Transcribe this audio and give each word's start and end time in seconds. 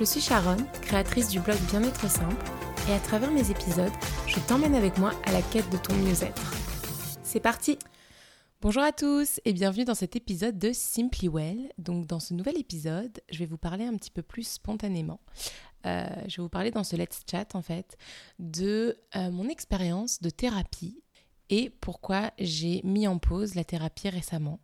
Je 0.00 0.06
suis 0.06 0.22
Sharon, 0.22 0.56
créatrice 0.80 1.28
du 1.28 1.40
blog 1.40 1.58
Bien-être 1.68 2.10
simple, 2.10 2.42
et 2.88 2.94
à 2.94 2.98
travers 3.00 3.30
mes 3.30 3.50
épisodes, 3.50 3.92
je 4.26 4.40
t'emmène 4.40 4.74
avec 4.74 4.96
moi 4.96 5.12
à 5.26 5.32
la 5.32 5.42
quête 5.42 5.68
de 5.68 5.76
ton 5.76 5.94
mieux-être. 5.94 6.54
C'est 7.22 7.38
parti 7.38 7.78
Bonjour 8.62 8.82
à 8.82 8.92
tous 8.92 9.40
et 9.44 9.52
bienvenue 9.52 9.84
dans 9.84 9.94
cet 9.94 10.16
épisode 10.16 10.58
de 10.58 10.72
Simply 10.72 11.28
Well. 11.28 11.70
Donc 11.76 12.06
dans 12.06 12.18
ce 12.18 12.32
nouvel 12.32 12.56
épisode, 12.56 13.20
je 13.30 13.40
vais 13.40 13.44
vous 13.44 13.58
parler 13.58 13.84
un 13.84 13.94
petit 13.98 14.10
peu 14.10 14.22
plus 14.22 14.48
spontanément. 14.48 15.20
Euh, 15.84 16.08
je 16.28 16.38
vais 16.38 16.44
vous 16.44 16.48
parler 16.48 16.70
dans 16.70 16.82
ce 16.82 16.96
Let's 16.96 17.20
Chat 17.30 17.54
en 17.54 17.60
fait 17.60 17.98
de 18.38 18.96
euh, 19.16 19.30
mon 19.30 19.50
expérience 19.50 20.22
de 20.22 20.30
thérapie 20.30 21.04
et 21.50 21.68
pourquoi 21.68 22.30
j'ai 22.38 22.80
mis 22.84 23.06
en 23.06 23.18
pause 23.18 23.54
la 23.54 23.64
thérapie 23.64 24.08
récemment. 24.08 24.60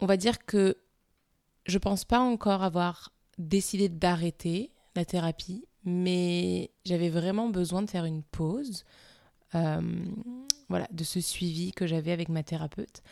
On 0.00 0.06
va 0.06 0.16
dire 0.16 0.44
que 0.44 0.76
je 1.66 1.78
pense 1.78 2.04
pas 2.04 2.18
encore 2.18 2.64
avoir 2.64 3.12
décidé 3.38 3.88
d'arrêter 3.88 4.70
la 4.96 5.04
thérapie, 5.04 5.64
mais 5.84 6.70
j'avais 6.84 7.08
vraiment 7.08 7.48
besoin 7.48 7.82
de 7.82 7.90
faire 7.90 8.04
une 8.04 8.22
pause, 8.22 8.84
euh, 9.54 9.80
voilà, 10.68 10.88
de 10.90 11.04
ce 11.04 11.20
suivi 11.20 11.72
que 11.72 11.86
j'avais 11.86 12.12
avec 12.12 12.28
ma 12.28 12.42
thérapeute 12.42 13.02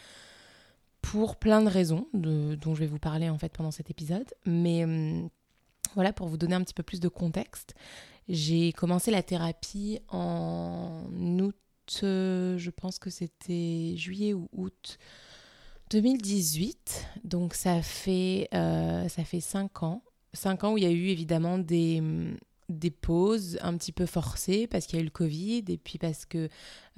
pour 1.00 1.36
plein 1.36 1.62
de 1.62 1.68
raisons 1.68 2.08
dont 2.12 2.74
je 2.74 2.80
vais 2.80 2.86
vous 2.86 2.98
parler 2.98 3.30
en 3.30 3.38
fait 3.38 3.52
pendant 3.52 3.70
cet 3.70 3.90
épisode. 3.90 4.26
Mais 4.44 4.84
euh, 4.84 5.22
voilà, 5.94 6.12
pour 6.12 6.26
vous 6.26 6.36
donner 6.36 6.54
un 6.54 6.62
petit 6.62 6.74
peu 6.74 6.82
plus 6.82 6.98
de 6.98 7.08
contexte, 7.08 7.74
j'ai 8.28 8.72
commencé 8.72 9.12
la 9.12 9.22
thérapie 9.22 10.00
en 10.08 11.04
août, 11.40 12.00
euh, 12.02 12.58
je 12.58 12.70
pense 12.70 12.98
que 12.98 13.08
c'était 13.08 13.94
juillet 13.96 14.34
ou 14.34 14.48
août 14.52 14.98
2018. 15.90 17.06
Donc 17.22 17.54
ça 17.54 17.80
fait, 17.80 18.48
ça 18.50 19.24
fait 19.24 19.40
5 19.40 19.84
ans 19.84 20.02
cinq 20.36 20.64
ans 20.64 20.74
où 20.74 20.78
il 20.78 20.84
y 20.84 20.86
a 20.86 20.90
eu 20.90 21.08
évidemment 21.08 21.58
des, 21.58 22.02
des 22.68 22.90
pauses 22.90 23.58
un 23.62 23.76
petit 23.76 23.92
peu 23.92 24.06
forcées 24.06 24.66
parce 24.66 24.86
qu'il 24.86 24.96
y 24.96 24.98
a 24.98 25.02
eu 25.02 25.06
le 25.06 25.10
Covid 25.10 25.64
et 25.68 25.78
puis 25.78 25.98
parce 25.98 26.24
que 26.26 26.48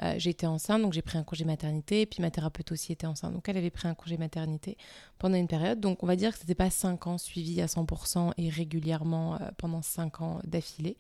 euh, 0.03 0.15
j'étais 0.17 0.47
enceinte, 0.47 0.81
donc 0.81 0.93
j'ai 0.93 1.03
pris 1.03 1.19
un 1.19 1.25
congé 1.25 1.45
maternité, 1.45 2.03
et 2.03 2.07
puis 2.07 2.23
ma 2.23 2.31
thérapeute 2.31 2.71
aussi 2.71 2.93
était 2.93 3.07
enceinte, 3.07 3.33
donc 3.33 3.49
elle 3.49 3.57
avait 3.57 3.71
pris 3.71 3.89
un 3.89 3.95
congé 3.95 4.17
maternité 4.17 4.77
pendant 5.19 5.37
une 5.37 5.49
période. 5.49 5.81
Donc 5.81 6.03
on 6.03 6.07
va 6.07 6.17
dire 6.17 6.33
que 6.33 6.39
ce 6.39 6.45
n'était 6.45 6.55
pas 6.55 6.71
cinq 6.71 7.07
ans 7.07 7.19
suivis 7.19 7.61
à 7.61 7.67
100% 7.67 8.33
et 8.39 8.49
régulièrement 8.49 9.35
euh, 9.35 9.49
pendant 9.59 9.83
cinq 9.83 10.21
ans 10.21 10.41
d'affilée. 10.45 10.97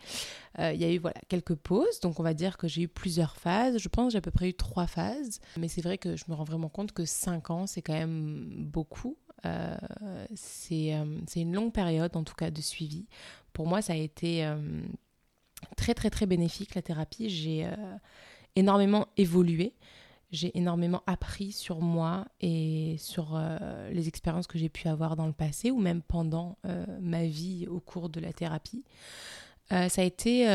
Euh, 0.58 0.73
il 0.73 0.80
y 0.80 0.84
a 0.84 0.92
eu 0.92 0.98
voilà, 0.98 1.20
quelques 1.28 1.55
pauses, 1.55 2.00
donc 2.00 2.20
on 2.20 2.23
va 2.23 2.34
dire 2.34 2.58
que 2.58 2.69
j'ai 2.69 2.83
eu 2.83 2.89
plusieurs 2.89 3.36
phases. 3.36 3.78
Je 3.78 3.89
pense 3.89 4.06
que 4.08 4.12
j'ai 4.12 4.19
à 4.19 4.23
peu 4.23 4.33
près 4.33 4.48
eu 4.48 4.55
trois 4.55 4.86
phases, 4.86 5.41
mais 5.56 5.69
c'est 5.69 5.83
vrai 5.83 5.97
que 5.97 6.17
je 6.17 6.25
me 6.28 6.34
rends 6.34 6.45
vraiment 6.45 6.69
compte 6.69 6.92
que 6.92 7.05
cinq 7.05 7.50
ans, 7.50 7.67
c'est 7.67 7.83
quand 7.83 7.95
même 7.95 8.67
beaucoup. 8.67 9.17
Euh, 9.47 9.77
euh, 10.03 10.27
c'est 10.34 11.41
une 11.41 11.55
longue 11.55 11.72
période, 11.72 12.17
en 12.17 12.25
tout 12.25 12.34
cas, 12.34 12.50
de 12.50 12.61
suivi. 12.61 13.06
Pour 13.53 13.67
moi, 13.67 13.83
ça 13.83 13.92
a 13.92 13.97
été 13.97 14.45
euh, 14.45 14.56
très, 15.77 15.95
très, 15.95 16.11
très 16.11 16.27
bénéfique, 16.27 16.75
la 16.75 16.83
thérapie. 16.83 17.28
J'ai 17.28 17.67
énormément 18.56 19.06
évolué. 19.17 19.75
J'ai 20.30 20.56
énormément 20.58 21.03
appris 21.06 21.53
sur 21.53 21.80
moi 21.80 22.27
et 22.42 22.97
sur 22.98 23.41
les 23.91 24.08
expériences 24.08 24.47
que 24.47 24.58
j'ai 24.58 24.69
pu 24.69 24.86
avoir 24.89 25.17
dans 25.17 25.27
le 25.27 25.33
passé 25.33 25.70
ou 25.70 25.78
même 25.78 26.02
pendant 26.02 26.58
ma 27.00 27.25
vie 27.25 27.67
au 27.67 27.80
cours 27.80 28.11
de 28.11 28.20
la 28.20 28.34
thérapie. 28.34 28.84
ça 29.70 30.02
a 30.02 30.05
été 30.05 30.47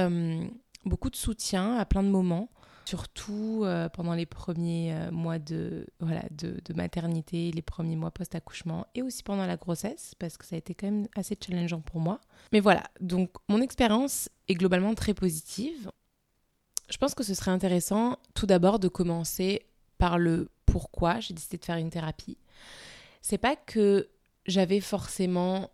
beaucoup 0.86 1.10
de 1.10 1.16
soutien 1.16 1.76
à 1.78 1.86
plein 1.86 2.04
de 2.04 2.10
moments 2.10 2.50
surtout 2.86 3.62
euh, 3.64 3.90
pendant 3.90 4.14
les 4.14 4.26
premiers 4.26 4.94
euh, 4.94 5.12
mois 5.12 5.40
de, 5.40 5.88
voilà, 6.00 6.24
de, 6.32 6.62
maternité, 6.76 7.52
les 7.52 7.62
premiers 7.62 7.96
mois 7.96 8.12
post-accouchement 8.12 8.88
et 8.96 9.02
aussi 9.02 9.24
pendant 9.24 9.46
la 9.46 9.58
grossesse 9.58 10.16
parce 10.20 10.38
que 10.38 10.46
ça 10.46 10.56
a 10.56 10.60
été 10.60 10.74
quand 10.74 10.88
même 10.88 11.08
assez 11.16 11.38
challengeant 11.40 11.82
pour 11.82 12.00
moi. 12.00 12.20
Mais 12.52 12.60
voilà, 12.60 12.84
donc 13.00 13.32
mon 13.50 13.62
expérience 13.62 14.30
est 14.48 14.56
globalement 14.56 14.94
très 14.96 15.14
positive. 15.14 15.92
Je 16.90 16.98
pense 16.98 17.16
que 17.16 17.24
ce 17.24 17.34
serait 17.34 17.52
intéressant 17.52 18.18
tout 18.34 18.46
d'abord 18.46 18.80
de 18.80 18.88
commencer 18.88 19.66
par 19.98 20.18
le 20.18 20.50
pourquoi 20.66 21.20
j'ai 21.20 21.34
décidé 21.34 21.58
de 21.58 21.66
faire 21.66 21.78
une 21.78 21.90
thérapie. 21.90 22.38
C'est 23.22 23.38
pas 23.38 23.56
que 23.56 24.10
j'avais 24.46 24.82
forcément 24.82 25.72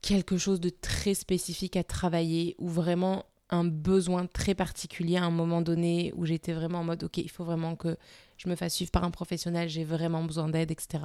quelque 0.00 0.36
chose 0.36 0.60
de 0.60 0.70
très 0.70 1.14
spécifique 1.14 1.76
à 1.76 1.84
travailler 1.84 2.54
ou 2.58 2.68
vraiment 2.68 3.24
un 3.54 3.64
besoin 3.64 4.26
très 4.26 4.54
particulier 4.54 5.16
à 5.16 5.24
un 5.24 5.30
moment 5.30 5.60
donné 5.60 6.12
où 6.16 6.26
j'étais 6.26 6.52
vraiment 6.52 6.80
en 6.80 6.84
mode 6.84 7.04
ok 7.04 7.18
il 7.18 7.30
faut 7.30 7.44
vraiment 7.44 7.76
que 7.76 7.96
je 8.36 8.48
me 8.48 8.56
fasse 8.56 8.74
suivre 8.74 8.90
par 8.90 9.04
un 9.04 9.10
professionnel 9.10 9.68
j'ai 9.68 9.84
vraiment 9.84 10.24
besoin 10.24 10.48
d'aide 10.48 10.70
etc 10.70 11.04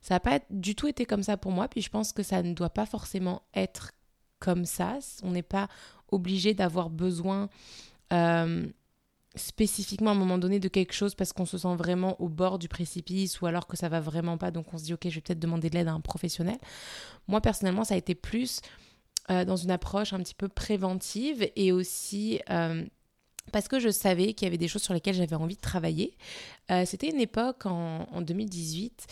ça 0.00 0.14
n'a 0.14 0.20
pas 0.20 0.40
du 0.50 0.74
tout 0.74 0.88
été 0.88 1.06
comme 1.06 1.22
ça 1.22 1.36
pour 1.36 1.52
moi 1.52 1.68
puis 1.68 1.82
je 1.82 1.90
pense 1.90 2.12
que 2.12 2.22
ça 2.22 2.42
ne 2.42 2.52
doit 2.52 2.70
pas 2.70 2.86
forcément 2.86 3.42
être 3.54 3.92
comme 4.38 4.64
ça. 4.64 4.98
On 5.22 5.32
n'est 5.32 5.42
pas 5.42 5.68
obligé 6.10 6.54
d'avoir 6.54 6.90
besoin 6.90 7.48
euh, 8.12 8.66
spécifiquement 9.34 10.10
à 10.10 10.12
un 10.12 10.16
moment 10.16 10.38
donné 10.38 10.60
de 10.60 10.68
quelque 10.68 10.92
chose 10.92 11.14
parce 11.14 11.32
qu'on 11.32 11.46
se 11.46 11.58
sent 11.58 11.74
vraiment 11.76 12.20
au 12.20 12.28
bord 12.28 12.58
du 12.58 12.68
précipice 12.68 13.40
ou 13.40 13.46
alors 13.46 13.66
que 13.66 13.76
ça 13.76 13.88
va 13.88 14.00
vraiment 14.00 14.38
pas 14.38 14.50
donc 14.50 14.72
on 14.72 14.78
se 14.78 14.84
dit 14.84 14.94
ok 14.94 15.08
je 15.08 15.16
vais 15.16 15.20
peut-être 15.20 15.38
demander 15.38 15.68
de 15.68 15.74
l'aide 15.74 15.88
à 15.88 15.92
un 15.92 16.00
professionnel. 16.00 16.58
Moi 17.28 17.40
personnellement 17.40 17.84
ça 17.84 17.94
a 17.94 17.98
été 17.98 18.14
plus 18.14 18.60
euh, 19.30 19.44
dans 19.44 19.56
une 19.56 19.70
approche 19.70 20.12
un 20.12 20.18
petit 20.18 20.34
peu 20.34 20.48
préventive 20.48 21.50
et 21.56 21.72
aussi 21.72 22.40
euh, 22.50 22.84
parce 23.52 23.68
que 23.68 23.80
je 23.80 23.88
savais 23.88 24.34
qu'il 24.34 24.46
y 24.46 24.48
avait 24.48 24.58
des 24.58 24.68
choses 24.68 24.82
sur 24.82 24.94
lesquelles 24.94 25.14
j'avais 25.14 25.36
envie 25.36 25.56
de 25.56 25.60
travailler. 25.60 26.16
Euh, 26.70 26.84
c'était 26.84 27.10
une 27.10 27.20
époque 27.20 27.66
en, 27.66 28.06
en, 28.12 28.22
2018 28.22 29.06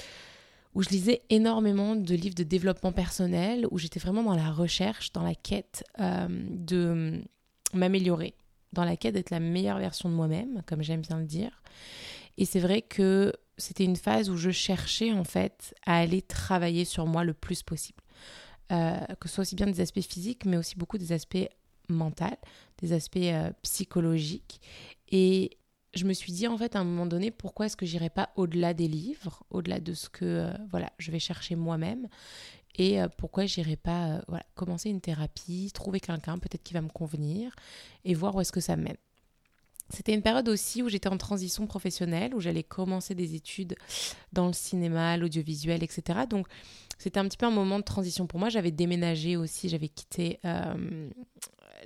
où 0.74 0.82
je 0.82 0.88
lisais 0.88 1.22
énormément 1.30 1.96
de 1.96 2.14
livres 2.14 2.34
de 2.34 2.42
développement 2.42 2.92
personnel, 2.92 3.66
où 3.70 3.78
j'étais 3.78 4.00
vraiment 4.00 4.24
dans 4.24 4.34
la 4.34 4.50
recherche, 4.50 5.12
dans 5.12 5.22
la 5.22 5.36
quête 5.36 5.84
de 6.00 7.22
m'améliorer, 7.72 8.34
dans 8.72 8.84
la 8.84 8.96
quête 8.96 9.14
d'être 9.14 9.30
la 9.30 9.38
meilleure 9.38 9.78
version 9.78 10.08
de 10.08 10.14
moi-même, 10.14 10.62
comme 10.66 10.82
j'aime 10.82 11.02
bien 11.02 11.18
le 11.20 11.26
dire. 11.26 11.62
Et 12.38 12.44
c'est 12.44 12.58
vrai 12.58 12.82
que 12.82 13.32
c'était 13.56 13.84
une 13.84 13.94
phase 13.94 14.30
où 14.30 14.36
je 14.36 14.50
cherchais 14.50 15.12
en 15.12 15.24
fait 15.24 15.74
à 15.86 15.98
aller 15.98 16.22
travailler 16.22 16.84
sur 16.84 17.06
moi 17.06 17.24
le 17.24 17.34
plus 17.34 17.62
possible. 17.62 18.02
Euh, 18.74 18.98
que 19.20 19.28
ce 19.28 19.36
soit 19.36 19.42
aussi 19.42 19.54
bien 19.54 19.66
des 19.66 19.80
aspects 19.80 20.00
physiques, 20.00 20.44
mais 20.46 20.56
aussi 20.56 20.76
beaucoup 20.76 20.98
des 20.98 21.12
aspects 21.12 21.48
mentaux, 21.88 22.24
des 22.78 22.92
aspects 22.92 23.16
euh, 23.18 23.50
psychologiques. 23.62 24.60
Et 25.10 25.58
je 25.94 26.04
me 26.04 26.12
suis 26.12 26.32
dit 26.32 26.48
en 26.48 26.58
fait 26.58 26.74
à 26.74 26.80
un 26.80 26.84
moment 26.84 27.06
donné 27.06 27.30
pourquoi 27.30 27.66
est-ce 27.66 27.76
que 27.76 27.86
j'irai 27.86 28.10
pas 28.10 28.30
au-delà 28.36 28.74
des 28.74 28.88
livres, 28.88 29.44
au-delà 29.50 29.78
de 29.78 29.94
ce 29.94 30.08
que 30.08 30.24
euh, 30.24 30.52
voilà 30.70 30.90
je 30.98 31.12
vais 31.12 31.20
chercher 31.20 31.54
moi-même 31.54 32.08
et 32.76 32.98
pourquoi 33.18 33.46
j'irai 33.46 33.76
pas 33.76 34.20
voilà, 34.26 34.44
commencer 34.56 34.90
une 34.90 35.00
thérapie, 35.00 35.70
trouver 35.72 36.00
quelqu'un 36.00 36.38
peut-être 36.38 36.64
qui 36.64 36.74
va 36.74 36.80
me 36.80 36.88
convenir 36.88 37.54
et 38.04 38.14
voir 38.14 38.34
où 38.34 38.40
est-ce 38.40 38.50
que 38.50 38.58
ça 38.58 38.74
mène. 38.74 38.96
C'était 39.90 40.14
une 40.14 40.22
période 40.22 40.48
aussi 40.48 40.82
où 40.82 40.88
j'étais 40.88 41.08
en 41.08 41.18
transition 41.18 41.66
professionnelle, 41.66 42.34
où 42.34 42.40
j'allais 42.40 42.62
commencer 42.62 43.14
des 43.14 43.34
études 43.34 43.76
dans 44.32 44.46
le 44.46 44.52
cinéma, 44.52 45.16
l'audiovisuel, 45.16 45.82
etc. 45.82 46.20
Donc 46.28 46.46
c'était 46.98 47.18
un 47.18 47.24
petit 47.28 47.36
peu 47.36 47.46
un 47.46 47.50
moment 47.50 47.78
de 47.78 47.84
transition 47.84 48.26
pour 48.26 48.40
moi. 48.40 48.48
J'avais 48.48 48.70
déménagé 48.70 49.36
aussi, 49.36 49.68
j'avais 49.68 49.88
quitté 49.88 50.40
euh, 50.44 51.10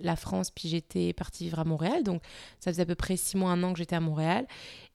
la 0.00 0.16
France, 0.16 0.50
puis 0.50 0.69
j'étais 0.69 1.12
partie 1.12 1.44
vivre 1.44 1.59
à 1.59 1.64
Montréal. 1.64 2.04
Donc 2.04 2.22
ça 2.60 2.70
faisait 2.70 2.82
à 2.82 2.86
peu 2.86 2.94
près 2.94 3.16
six 3.16 3.36
mois, 3.36 3.50
un 3.50 3.62
an 3.62 3.72
que 3.72 3.78
j'étais 3.78 3.97
à 3.97 4.00
Montréal. 4.00 4.47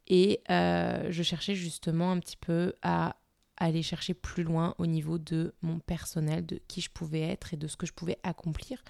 Et 0.07 0.41
euh, 0.49 1.07
je 1.09 1.23
cherchais 1.23 1.55
justement 1.55 2.11
un 2.11 2.19
petit 2.19 2.37
peu 2.37 2.73
à 2.81 3.15
aller 3.57 3.81
chercher 3.83 4.13
plus 4.13 4.43
loin 4.43 4.75
au 4.77 4.85
niveau 4.85 5.17
de 5.17 5.53
mon 5.61 5.79
personnel, 5.79 6.45
de 6.45 6.59
qui 6.67 6.81
je 6.81 6.89
pouvais 6.89 7.21
être 7.21 7.53
et 7.53 7.57
de 7.57 7.67
ce 7.67 7.77
que 7.77 7.85
je 7.85 7.93
pouvais 7.93 8.17
accomplir. 8.23 8.83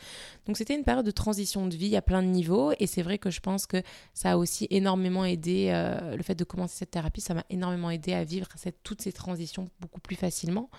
Donc 0.46 0.57
c'était 0.57 0.75
une 0.75 0.84
période 0.84 1.06
de 1.06 1.12
transition 1.12 1.68
de 1.68 1.75
vie 1.75 1.96
à 1.96 2.01
plein 2.01 2.24
de 2.24 2.28
niveaux 2.28 2.72
et 2.79 2.88
c'est 2.88 3.01
vrai 3.01 3.18
que 3.18 3.29
je 3.29 3.40
pense 3.40 3.66
que 3.66 3.81
ça 4.13 4.31
a 4.31 4.38
aussi 4.38 4.68
énormément 4.69 5.25
aidé, 5.25 5.69
euh, 5.74 6.16
le 6.16 6.24
fait 6.24 6.35
de 6.35 6.44
commencer 6.44 6.78
cette 6.78 6.91
thérapie, 6.91 7.22
ça 7.22 7.34
m'a 7.34 7.46
énormément 7.50 7.90
aidé 7.90 8.13
à 8.13 8.24
vivre 8.24 8.47
toutes 8.84 9.01
ces 9.01 9.12
transitions 9.12 9.69
beaucoup 9.79 10.00
plus 10.00 10.16
facilement, 10.16 10.69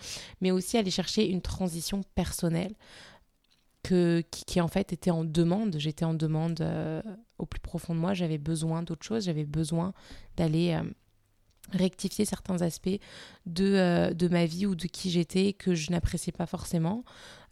mais 0.40 0.50
aussi 0.50 0.78
aller 0.78 0.90
chercher 0.90 1.28
une 1.28 1.42
transition 1.42 2.02
personnelle. 2.14 2.74
Que, 3.82 4.22
qui, 4.30 4.62
en 4.62 4.68
fait 4.68 4.94
était 4.94 5.10
en 5.10 5.24
demande. 5.24 5.76
J'étais 5.76 6.06
en 6.06 6.14
demande 6.14 6.62
euh, 6.62 7.02
au 7.36 7.44
plus 7.44 7.60
profond 7.60 7.94
de 7.94 8.00
moi. 8.00 8.14
J'avais 8.14 8.38
besoin 8.38 8.82
d'autre 8.82 9.04
chose. 9.04 9.26
J'avais 9.26 9.44
besoin 9.44 9.92
d'aller 10.38 10.72
euh, 10.72 10.90
rectifier 11.72 12.24
certains 12.24 12.62
aspects 12.62 12.98
de, 13.46 13.74
euh, 13.74 14.14
de 14.14 14.28
ma 14.28 14.46
vie 14.46 14.66
ou 14.66 14.74
de 14.74 14.86
qui 14.86 15.10
j'étais 15.10 15.52
que 15.52 15.74
je 15.74 15.90
n'appréciais 15.90 16.32
pas 16.32 16.46
forcément. 16.46 17.04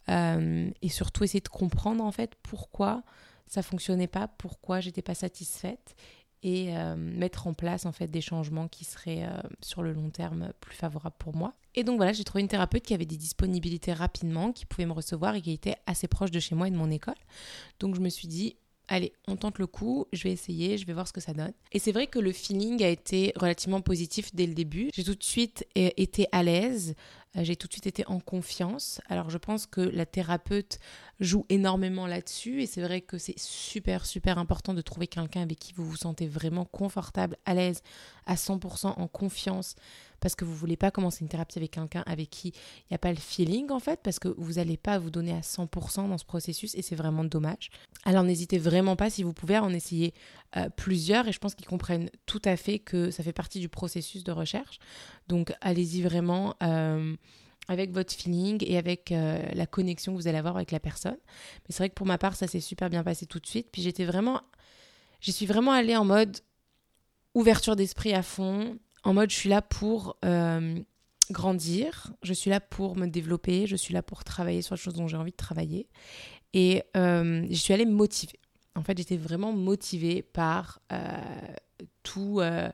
Euh, 0.09 0.69
et 0.83 0.89
surtout 0.89 1.23
essayer 1.23 1.41
de 1.41 1.49
comprendre 1.49 2.03
en 2.03 2.11
fait 2.11 2.35
pourquoi 2.43 3.05
ça 3.47 3.63
fonctionnait 3.63 4.09
pas, 4.09 4.27
pourquoi 4.27 4.81
j'étais 4.81 5.03
pas 5.03 5.15
satisfaite 5.15 5.95
et 6.43 6.77
euh, 6.77 6.97
mettre 6.97 7.47
en 7.47 7.55
place 7.55 7.87
en 7.87 7.93
fait 7.93 8.09
des 8.09 8.21
changements 8.21 8.67
qui 8.67 8.85
seraient 8.85 9.29
sur 9.61 9.85
le 9.85 9.93
long 9.93 10.11
terme 10.11 10.53
plus 10.61 10.75
favorables 10.75 11.15
pour 11.19 11.37
moi. 11.37 11.55
Et 11.77 11.85
donc 11.85 11.97
voilà, 11.99 12.13
j'ai 12.13 12.25
trouvé 12.25 12.43
une 12.43 12.49
thérapeute 12.49 12.83
qui 12.83 12.95
avait 12.95 13.07
des 13.07 13.17
disponibilités 13.17 13.93
rapidement, 13.93 14.51
qui 14.53 14.67
pouvait 14.67 14.87
me 14.87 14.93
recevoir 14.93 15.37
et 15.37 15.41
qui 15.41 15.53
était 15.53 15.77
assez 15.87 16.09
proche 16.09 16.33
de 16.33 16.41
chez 16.41 16.57
moi 16.57 16.67
et 16.67 16.71
de 16.73 16.77
mon 16.77 16.91
école. 16.91 17.15
Donc 17.79 17.95
je 17.95 18.01
me 18.01 18.09
suis 18.09 18.27
dit 18.27 18.57
allez, 18.93 19.13
on 19.27 19.37
tente 19.37 19.59
le 19.59 19.67
coup, 19.67 20.07
je 20.13 20.23
vais 20.25 20.33
essayer, 20.33 20.77
je 20.77 20.87
vais 20.87 20.93
voir 20.93 21.09
ce 21.09 21.13
que 21.13 21.21
ça 21.21 21.33
donne. 21.33 21.53
Et 21.73 21.79
c'est 21.79 21.93
vrai 21.93 22.07
que 22.07 22.19
le 22.19 22.31
feeling 22.31 22.83
a 22.83 22.89
été 22.89 23.33
relativement 23.37 23.81
positif 23.81 24.35
dès 24.35 24.47
le 24.47 24.55
début. 24.55 24.91
J'ai 24.95 25.03
tout 25.03 25.15
de 25.15 25.23
suite 25.23 25.67
euh, 25.79 25.89
été 25.97 26.27
à 26.31 26.43
l'aise. 26.43 26.95
Euh, 27.37 27.41
j'ai 27.43 27.57
tout 27.57 27.67
de 27.67 27.73
suite 27.73 27.87
été 27.87 28.07
en 28.07 28.21
confiance. 28.21 29.01
Alors 29.09 29.31
je 29.31 29.39
pense 29.39 29.67
que 29.67 29.81
la 29.81 30.05
thérapeute 30.05 30.79
joue 31.21 31.47
énormément 31.49 32.07
là-dessus 32.07 32.63
et 32.63 32.67
c'est 32.67 32.83
vrai 32.83 33.01
que 33.01 33.19
c'est 33.19 33.39
super 33.39 34.07
super 34.07 34.39
important 34.39 34.75
de 34.75 34.81
trouver 34.81 35.07
quelqu'un 35.07 35.43
avec 35.43 35.59
qui 35.59 35.73
vous 35.73 35.85
vous 35.85 35.97
sentez 35.97 36.27
vraiment 36.27 36.65
confortable, 36.65 37.37
à 37.45 37.55
l'aise, 37.55 37.83
à 38.27 38.35
100% 38.35 38.95
en 38.99 39.09
confiance 39.09 39.77
parce 40.21 40.37
que 40.37 40.45
vous 40.45 40.55
voulez 40.55 40.77
pas 40.77 40.91
commencer 40.91 41.19
une 41.23 41.29
thérapie 41.29 41.59
avec 41.59 41.73
quelqu'un 41.73 42.03
avec 42.07 42.31
qui 42.31 42.49
il 42.49 42.93
n'y 42.93 42.95
a 42.95 42.99
pas 42.99 43.11
le 43.11 43.19
feeling 43.19 43.71
en 43.71 43.81
fait 43.81 44.01
parce 44.03 44.19
que 44.19 44.29
vous 44.29 44.55
n'allez 44.55 44.77
pas 44.77 44.99
vous 44.99 45.11
donner 45.11 45.33
à 45.33 45.41
100% 45.41 46.09
dans 46.09 46.19
ce 46.19 46.25
processus 46.25 46.75
et 46.75 46.83
c'est 46.83 46.95
vraiment 46.95 47.25
dommage. 47.25 47.71
Alors 48.05 48.23
n'hésitez 48.23 48.59
vraiment 48.59 48.97
pas 48.97 49.11
si 49.11 49.23
vous 49.23 49.33
pouvez 49.33 49.59
en 49.59 49.71
essayer 49.71 50.15
euh, 50.57 50.69
plusieurs 50.71 51.29
et 51.29 51.33
je 51.33 51.39
pense 51.39 51.55
qu'ils 51.55 51.67
comprennent 51.67 52.11
tout 52.27 52.43
à 52.45 52.57
fait 52.57 52.79
que 52.79 53.11
ça 53.11 53.23
fait 53.23 53.33
partie 53.33 53.61
du 53.61 53.69
processus 53.69 54.25
de 54.25 54.33
recherche. 54.33 54.79
Donc 55.29 55.53
allez-y 55.61 56.03
vraiment. 56.03 56.55
Euh, 56.63 57.17
avec 57.69 57.93
votre 57.93 58.13
feeling 58.13 58.63
et 58.67 58.77
avec 58.77 59.13
euh, 59.13 59.43
la 59.55 59.67
connexion 59.67 60.13
que 60.13 60.19
vous 60.19 60.29
allez 60.29 60.39
avoir 60.39 60.57
avec 60.57 60.71
la 60.71 60.81
personne. 60.81 61.17
Mais 61.17 61.71
c'est 61.71 61.79
vrai 61.79 61.89
que 61.89 61.95
pour 61.95 62.07
ma 62.07 62.19
part, 62.19 62.35
ça 62.35 62.47
s'est 62.47 62.61
super 62.61 62.91
bien 62.91 63.03
passé 63.03 63.27
tout 63.27 63.39
de 63.39 63.47
suite. 63.47 63.69
Puis 63.73 63.83
j'étais 63.83 64.05
vraiment, 64.05 64.41
j'y 65.21 65.33
suis 65.33 65.47
vraiment 65.47 65.73
allée 65.73 65.97
en 65.97 66.05
mode 66.05 66.39
ouverture 67.35 67.77
d'esprit 67.77 68.13
à 68.13 68.23
fond, 68.23 68.79
en 69.05 69.15
mode 69.15 69.31
je 69.31 69.37
suis 69.37 69.49
là 69.49 69.63
pour 69.63 70.19
grandir, 71.31 72.13
je 72.23 72.35
suis 72.35 72.51
là 72.51 72.61
pour 72.61 72.97
me 72.97 73.07
développer, 73.07 73.67
je 73.67 73.77
suis 73.77 73.95
là 73.95 74.03
pour 74.03 74.23
travailler 74.23 74.61
sur 74.61 74.75
les 74.75 74.81
choses 74.81 74.95
dont 74.95 75.09
j'ai 75.09 75.17
envie 75.17 75.31
de 75.31 75.37
travailler. 75.37 75.89
Et 76.53 76.83
je 76.95 77.55
suis 77.55 77.73
allée 77.73 77.87
me 77.87 77.93
motiver. 77.93 78.39
En 78.75 78.83
fait, 78.83 78.97
j'étais 78.97 79.17
vraiment 79.17 79.53
motivée 79.53 80.23
par 80.23 80.81
euh, 80.93 80.99
tout, 82.03 82.41
euh, 82.41 82.71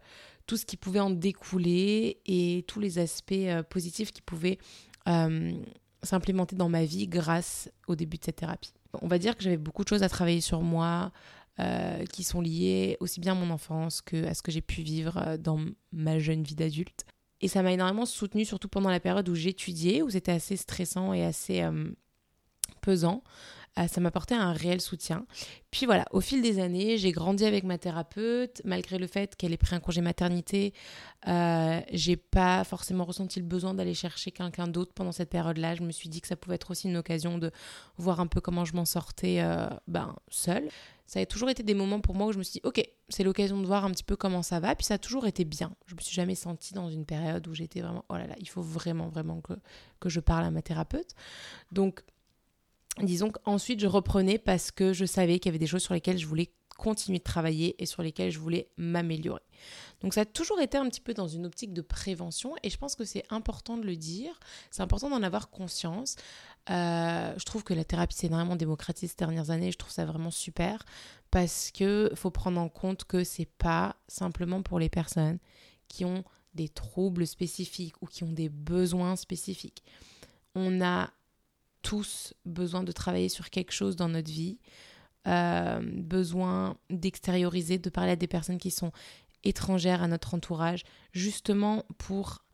tout 0.48 0.56
ce 0.56 0.66
qui 0.66 0.76
pouvait 0.76 0.98
en 0.98 1.10
découler 1.10 2.20
et 2.26 2.64
tous 2.66 2.80
les 2.80 2.98
aspects 2.98 3.32
euh, 3.32 3.62
positifs 3.62 4.10
qui 4.10 4.22
pouvaient 4.22 4.58
s'implémenter 6.02 6.54
dans 6.54 6.68
ma 6.68 6.84
vie 6.84 7.08
grâce 7.08 7.70
au 7.86 7.96
début 7.96 8.18
de 8.18 8.24
cette 8.24 8.36
thérapie. 8.36 8.74
On 9.00 9.08
va 9.08 9.18
dire 9.18 9.34
que 9.36 9.42
j'avais 9.42 9.56
beaucoup 9.56 9.82
de 9.82 9.88
choses 9.88 10.02
à 10.02 10.08
travailler 10.10 10.42
sur 10.42 10.60
moi, 10.60 11.12
qui 12.12 12.24
sont 12.24 12.42
liées 12.42 12.98
aussi 13.00 13.18
bien 13.18 13.32
à 13.32 13.34
mon 13.34 13.48
enfance 13.48 14.02
que 14.02 14.26
à 14.26 14.34
ce 14.34 14.42
que 14.42 14.52
j'ai 14.52 14.60
pu 14.60 14.82
vivre 14.82 15.38
dans 15.38 15.58
ma 15.92 16.18
jeune 16.18 16.42
vie 16.42 16.54
d'adulte. 16.54 17.06
Et 17.40 17.48
ça 17.48 17.62
m'a 17.62 17.72
énormément 17.72 18.04
soutenue, 18.04 18.44
surtout 18.44 18.68
pendant 18.68 18.90
la 18.90 19.00
période 19.00 19.26
où 19.30 19.34
j'étudiais, 19.34 20.02
où 20.02 20.10
c'était 20.10 20.32
assez 20.32 20.58
stressant 20.58 21.14
et 21.14 21.24
assez 21.24 21.66
pesant. 22.82 23.22
Euh, 23.78 23.86
ça 23.86 24.00
m'apportait 24.00 24.34
un 24.34 24.52
réel 24.52 24.80
soutien. 24.80 25.26
Puis 25.70 25.86
voilà, 25.86 26.06
au 26.10 26.20
fil 26.20 26.42
des 26.42 26.58
années, 26.58 26.98
j'ai 26.98 27.12
grandi 27.12 27.44
avec 27.44 27.64
ma 27.64 27.78
thérapeute, 27.78 28.62
malgré 28.64 28.98
le 28.98 29.06
fait 29.06 29.36
qu'elle 29.36 29.52
ait 29.52 29.58
pris 29.58 29.74
un 29.74 29.80
congé 29.80 30.00
maternité. 30.00 30.72
Euh, 31.26 31.80
j'ai 31.92 32.16
pas 32.16 32.64
forcément 32.64 33.04
ressenti 33.04 33.38
le 33.38 33.46
besoin 33.46 33.74
d'aller 33.74 33.94
chercher 33.94 34.30
quelqu'un 34.30 34.66
d'autre 34.66 34.92
pendant 34.94 35.12
cette 35.12 35.30
période-là. 35.30 35.74
Je 35.74 35.82
me 35.82 35.92
suis 35.92 36.08
dit 36.08 36.20
que 36.20 36.28
ça 36.28 36.36
pouvait 36.36 36.56
être 36.56 36.70
aussi 36.70 36.88
une 36.88 36.96
occasion 36.96 37.38
de 37.38 37.50
voir 37.96 38.20
un 38.20 38.26
peu 38.26 38.40
comment 38.40 38.64
je 38.64 38.74
m'en 38.74 38.84
sortais 38.84 39.40
euh, 39.40 39.68
ben, 39.86 40.16
seule. 40.28 40.68
Ça 41.06 41.20
a 41.20 41.26
toujours 41.26 41.48
été 41.48 41.62
des 41.62 41.72
moments 41.72 42.00
pour 42.00 42.14
moi 42.14 42.26
où 42.26 42.32
je 42.32 42.38
me 42.38 42.42
suis 42.42 42.60
dit, 42.60 42.60
ok, 42.64 42.82
c'est 43.08 43.24
l'occasion 43.24 43.58
de 43.60 43.66
voir 43.66 43.84
un 43.84 43.90
petit 43.90 44.04
peu 44.04 44.16
comment 44.16 44.42
ça 44.42 44.60
va. 44.60 44.74
Puis 44.74 44.84
ça 44.84 44.94
a 44.94 44.98
toujours 44.98 45.26
été 45.26 45.44
bien. 45.44 45.74
Je 45.86 45.94
me 45.94 46.00
suis 46.00 46.14
jamais 46.14 46.34
sentie 46.34 46.74
dans 46.74 46.90
une 46.90 47.06
période 47.06 47.46
où 47.48 47.54
j'étais 47.54 47.80
vraiment, 47.80 48.04
oh 48.10 48.14
là 48.14 48.26
là, 48.26 48.34
il 48.38 48.48
faut 48.48 48.60
vraiment, 48.60 49.08
vraiment 49.08 49.40
que, 49.40 49.54
que 50.00 50.08
je 50.10 50.20
parle 50.20 50.44
à 50.44 50.50
ma 50.50 50.60
thérapeute. 50.60 51.14
Donc, 51.72 52.04
disons 53.02 53.30
qu'ensuite 53.30 53.80
je 53.80 53.86
reprenais 53.86 54.38
parce 54.38 54.70
que 54.70 54.92
je 54.92 55.04
savais 55.04 55.38
qu'il 55.38 55.50
y 55.50 55.50
avait 55.50 55.58
des 55.58 55.66
choses 55.66 55.82
sur 55.82 55.94
lesquelles 55.94 56.18
je 56.18 56.26
voulais 56.26 56.50
continuer 56.78 57.18
de 57.18 57.24
travailler 57.24 57.74
et 57.82 57.86
sur 57.86 58.02
lesquelles 58.02 58.30
je 58.30 58.38
voulais 58.38 58.70
m'améliorer. 58.76 59.42
Donc 60.00 60.14
ça 60.14 60.20
a 60.20 60.24
toujours 60.24 60.60
été 60.60 60.78
un 60.78 60.88
petit 60.88 61.00
peu 61.00 61.12
dans 61.12 61.26
une 61.26 61.44
optique 61.44 61.74
de 61.74 61.82
prévention 61.82 62.54
et 62.62 62.70
je 62.70 62.78
pense 62.78 62.94
que 62.94 63.04
c'est 63.04 63.24
important 63.30 63.76
de 63.76 63.84
le 63.84 63.96
dire, 63.96 64.38
c'est 64.70 64.82
important 64.82 65.10
d'en 65.10 65.24
avoir 65.24 65.50
conscience. 65.50 66.14
Euh, 66.70 67.34
je 67.36 67.44
trouve 67.44 67.64
que 67.64 67.74
la 67.74 67.84
thérapie 67.84 68.14
s'est 68.14 68.28
énormément 68.28 68.54
démocratisée 68.54 69.08
ces 69.08 69.16
dernières 69.16 69.50
années, 69.50 69.72
je 69.72 69.76
trouve 69.76 69.92
ça 69.92 70.04
vraiment 70.04 70.30
super 70.30 70.84
parce 71.32 71.72
que 71.72 72.12
faut 72.14 72.30
prendre 72.30 72.60
en 72.60 72.68
compte 72.68 73.04
que 73.04 73.24
c'est 73.24 73.50
pas 73.58 73.96
simplement 74.06 74.62
pour 74.62 74.78
les 74.78 74.88
personnes 74.88 75.38
qui 75.88 76.04
ont 76.04 76.22
des 76.54 76.68
troubles 76.68 77.26
spécifiques 77.26 78.00
ou 78.00 78.06
qui 78.06 78.22
ont 78.22 78.32
des 78.32 78.48
besoins 78.48 79.16
spécifiques. 79.16 79.82
On 80.54 80.80
a 80.80 81.10
tous 81.88 82.34
besoin 82.44 82.82
de 82.82 82.92
travailler 82.92 83.30
sur 83.30 83.48
quelque 83.48 83.72
chose 83.72 83.96
dans 83.96 84.10
notre 84.10 84.30
vie, 84.30 84.58
euh, 85.26 85.80
besoin 85.82 86.76
d'extérioriser, 86.90 87.78
de 87.78 87.88
parler 87.88 88.10
à 88.10 88.16
des 88.16 88.26
personnes 88.26 88.58
qui 88.58 88.70
sont 88.70 88.92
étrangères 89.42 90.02
à 90.02 90.06
notre 90.06 90.34
entourage, 90.34 90.82
justement 91.14 91.86
pour 91.96 92.44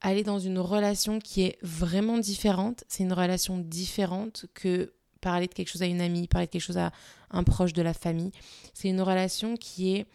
aller 0.00 0.24
dans 0.24 0.40
une 0.40 0.58
relation 0.58 1.20
qui 1.20 1.42
est 1.42 1.56
vraiment 1.62 2.18
différente. 2.18 2.82
C'est 2.88 3.04
une 3.04 3.12
relation 3.12 3.58
différente 3.58 4.46
que 4.54 4.92
parler 5.20 5.46
de 5.46 5.54
quelque 5.54 5.68
chose 5.68 5.82
à 5.82 5.86
une 5.86 6.00
amie, 6.00 6.26
parler 6.26 6.48
de 6.48 6.50
quelque 6.50 6.62
chose 6.62 6.78
à 6.78 6.90
un 7.30 7.44
proche 7.44 7.72
de 7.72 7.82
la 7.82 7.94
famille. 7.94 8.32
C'est 8.74 8.88
une 8.88 9.02
relation 9.02 9.56
qui 9.56 9.94
est 9.94 10.06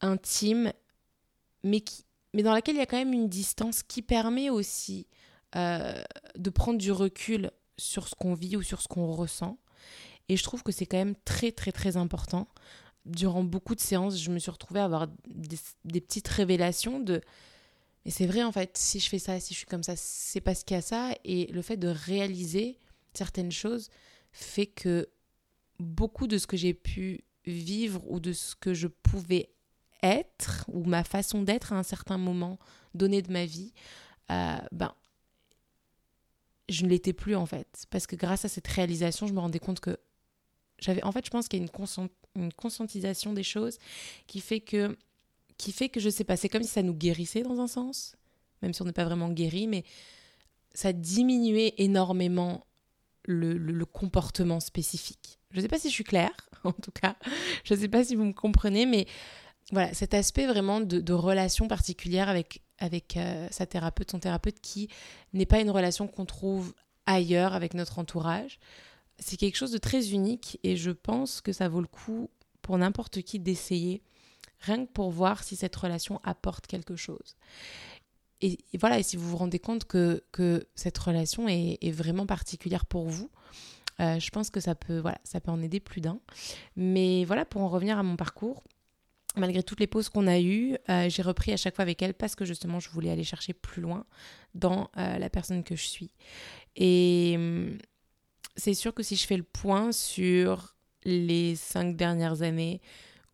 intime, 0.00 0.72
mais, 1.64 1.82
qui, 1.82 2.06
mais 2.32 2.42
dans 2.42 2.54
laquelle 2.54 2.76
il 2.76 2.78
y 2.78 2.82
a 2.82 2.86
quand 2.86 2.96
même 2.96 3.12
une 3.12 3.28
distance 3.28 3.82
qui 3.82 4.00
permet 4.00 4.48
aussi 4.48 5.06
euh, 5.56 6.02
de 6.36 6.50
prendre 6.50 6.78
du 6.78 6.92
recul 6.92 7.50
sur 7.76 8.08
ce 8.08 8.14
qu'on 8.14 8.34
vit 8.34 8.56
ou 8.56 8.62
sur 8.62 8.80
ce 8.80 8.88
qu'on 8.88 9.12
ressent. 9.12 9.58
Et 10.28 10.36
je 10.36 10.42
trouve 10.42 10.62
que 10.62 10.72
c'est 10.72 10.86
quand 10.86 10.98
même 10.98 11.16
très 11.24 11.52
très 11.52 11.72
très 11.72 11.96
important. 11.96 12.48
Durant 13.04 13.42
beaucoup 13.42 13.74
de 13.74 13.80
séances, 13.80 14.18
je 14.18 14.30
me 14.30 14.38
suis 14.38 14.50
retrouvée 14.50 14.80
à 14.80 14.84
avoir 14.84 15.08
des, 15.26 16.00
petites 16.00 16.28
révélations 16.28 17.00
de 17.00 17.20
mais 18.04 18.10
c'est 18.10 18.26
vrai 18.26 18.42
en 18.42 18.52
fait, 18.52 18.76
si 18.76 18.98
je 18.98 19.08
fais 19.08 19.18
ça, 19.18 19.38
si 19.38 19.54
je 19.54 19.58
suis 19.58 19.66
comme 19.66 19.82
ça, 19.82 19.94
c'est 19.96 20.40
parce 20.40 20.64
qu'il 20.64 20.74
y 20.74 20.78
a 20.78 20.82
ça. 20.82 21.12
Et 21.24 21.46
le 21.46 21.62
fait 21.62 21.76
de 21.76 21.88
réaliser 21.88 22.78
certaines 23.14 23.52
choses 23.52 23.90
fait 24.32 24.66
que 24.66 25.08
beaucoup 25.78 26.26
de 26.26 26.38
ce 26.38 26.46
que 26.46 26.56
j'ai 26.56 26.74
pu 26.74 27.24
vivre 27.44 28.02
ou 28.10 28.20
de 28.20 28.32
ce 28.32 28.54
que 28.54 28.74
je 28.74 28.88
pouvais 28.88 29.50
être, 30.02 30.64
ou 30.68 30.84
ma 30.84 31.04
façon 31.04 31.42
d'être 31.42 31.72
à 31.72 31.78
un 31.78 31.82
certain 31.82 32.18
moment 32.18 32.58
donné 32.94 33.22
de 33.22 33.32
ma 33.32 33.44
vie, 33.44 33.72
euh, 34.30 34.56
ben, 34.72 34.94
je 36.72 36.84
ne 36.84 36.90
l'étais 36.90 37.12
plus 37.12 37.36
en 37.36 37.46
fait. 37.46 37.86
Parce 37.90 38.06
que 38.06 38.16
grâce 38.16 38.44
à 38.44 38.48
cette 38.48 38.66
réalisation, 38.66 39.26
je 39.26 39.32
me 39.32 39.40
rendais 39.40 39.58
compte 39.58 39.80
que 39.80 39.96
j'avais. 40.78 41.02
En 41.04 41.12
fait, 41.12 41.24
je 41.24 41.30
pense 41.30 41.48
qu'il 41.48 41.60
y 41.60 41.62
a 41.62 41.68
une, 42.34 42.52
conscientisation 42.52 43.32
des 43.32 43.42
choses 43.42 43.78
qui 44.26 44.40
fait 44.40 44.60
que. 44.60 44.96
Qui 45.58 45.70
fait 45.70 45.90
que 45.90 46.00
je 46.00 46.08
sais 46.08 46.24
pas, 46.24 46.36
c'est 46.36 46.48
comme 46.48 46.62
si 46.62 46.70
ça 46.70 46.82
nous 46.82 46.94
guérissait 46.94 47.42
dans 47.42 47.60
un 47.60 47.68
sens, 47.68 48.16
même 48.62 48.72
si 48.72 48.82
on 48.82 48.84
n'est 48.84 48.92
pas 48.92 49.04
vraiment 49.04 49.28
guéri, 49.28 49.68
mais 49.68 49.84
ça 50.74 50.92
diminuait 50.92 51.74
énormément 51.78 52.66
le, 53.24 53.52
le, 53.58 53.84
comportement 53.84 54.58
spécifique. 54.58 55.38
Je 55.52 55.58
ne 55.58 55.62
sais 55.62 55.68
pas 55.68 55.78
si 55.78 55.88
je 55.88 55.94
suis 55.94 56.04
claire, 56.04 56.34
en 56.64 56.72
tout 56.72 56.90
cas. 56.90 57.16
Je 57.62 57.74
ne 57.74 57.78
sais 57.78 57.88
pas 57.88 58.02
si 58.02 58.16
vous 58.16 58.24
me 58.24 58.32
comprenez, 58.32 58.86
mais 58.86 59.06
voilà, 59.70 59.94
cet 59.94 60.14
aspect 60.14 60.46
vraiment 60.46 60.80
de, 60.80 61.00
de 61.00 61.12
relation 61.12 61.68
particulière 61.68 62.28
avec 62.28 62.62
avec 62.82 63.16
euh, 63.16 63.46
sa 63.50 63.64
thérapeute, 63.64 64.10
son 64.10 64.18
thérapeute, 64.18 64.60
qui 64.60 64.88
n'est 65.32 65.46
pas 65.46 65.60
une 65.60 65.70
relation 65.70 66.08
qu'on 66.08 66.26
trouve 66.26 66.74
ailleurs 67.06 67.54
avec 67.54 67.74
notre 67.74 67.98
entourage. 68.00 68.58
C'est 69.18 69.36
quelque 69.36 69.56
chose 69.56 69.70
de 69.70 69.78
très 69.78 70.10
unique 70.10 70.58
et 70.64 70.76
je 70.76 70.90
pense 70.90 71.40
que 71.40 71.52
ça 71.52 71.68
vaut 71.68 71.80
le 71.80 71.86
coup 71.86 72.28
pour 72.60 72.76
n'importe 72.76 73.22
qui 73.22 73.38
d'essayer, 73.38 74.02
rien 74.60 74.84
que 74.84 74.90
pour 74.90 75.10
voir 75.10 75.44
si 75.44 75.54
cette 75.54 75.76
relation 75.76 76.20
apporte 76.24 76.66
quelque 76.66 76.96
chose. 76.96 77.36
Et, 78.40 78.58
voilà, 78.80 78.98
et 78.98 79.04
si 79.04 79.16
vous 79.16 79.28
vous 79.28 79.36
rendez 79.36 79.60
compte 79.60 79.84
que, 79.84 80.24
que 80.32 80.66
cette 80.74 80.98
relation 80.98 81.46
est, 81.48 81.92
vraiment 81.92 82.26
particulière 82.26 82.86
pour 82.86 83.06
vous, 83.06 83.30
euh, 84.00 84.18
je 84.18 84.30
pense 84.30 84.50
que 84.50 84.58
ça 84.58 84.74
peut, 84.74 84.98
voilà, 84.98 85.18
ça 85.22 85.40
peut 85.40 85.52
en 85.52 85.62
aider 85.62 85.78
plus 85.78 86.00
d'un. 86.00 86.18
Mais 86.74 87.24
voilà, 87.24 87.44
pour 87.44 87.60
en 87.60 87.68
revenir 87.68 87.96
à 87.98 88.02
mon 88.02 88.16
parcours, 88.16 88.64
malgré 89.36 89.62
toutes 89.62 89.80
les 89.80 89.86
pauses 89.86 90.08
qu'on 90.08 90.26
a 90.26 90.40
eues, 90.40 90.76
euh, 90.88 91.08
j'ai 91.08 91.22
repris 91.22 91.52
à 91.52 91.56
chaque 91.56 91.74
fois 91.74 91.82
avec 91.82 92.02
elle 92.02 92.14
parce 92.14 92.34
que 92.34 92.44
justement 92.44 92.80
je 92.80 92.90
voulais 92.90 93.10
aller 93.10 93.24
chercher 93.24 93.52
plus 93.52 93.82
loin 93.82 94.04
dans 94.54 94.90
euh, 94.96 95.18
la 95.18 95.30
personne 95.30 95.64
que 95.64 95.76
je 95.76 95.84
suis. 95.84 96.12
Et 96.76 97.34
hum, 97.36 97.78
c'est 98.56 98.74
sûr 98.74 98.94
que 98.94 99.02
si 99.02 99.16
je 99.16 99.26
fais 99.26 99.36
le 99.36 99.42
point 99.42 99.92
sur 99.92 100.74
les 101.04 101.56
cinq 101.56 101.96
dernières 101.96 102.42
années 102.42 102.80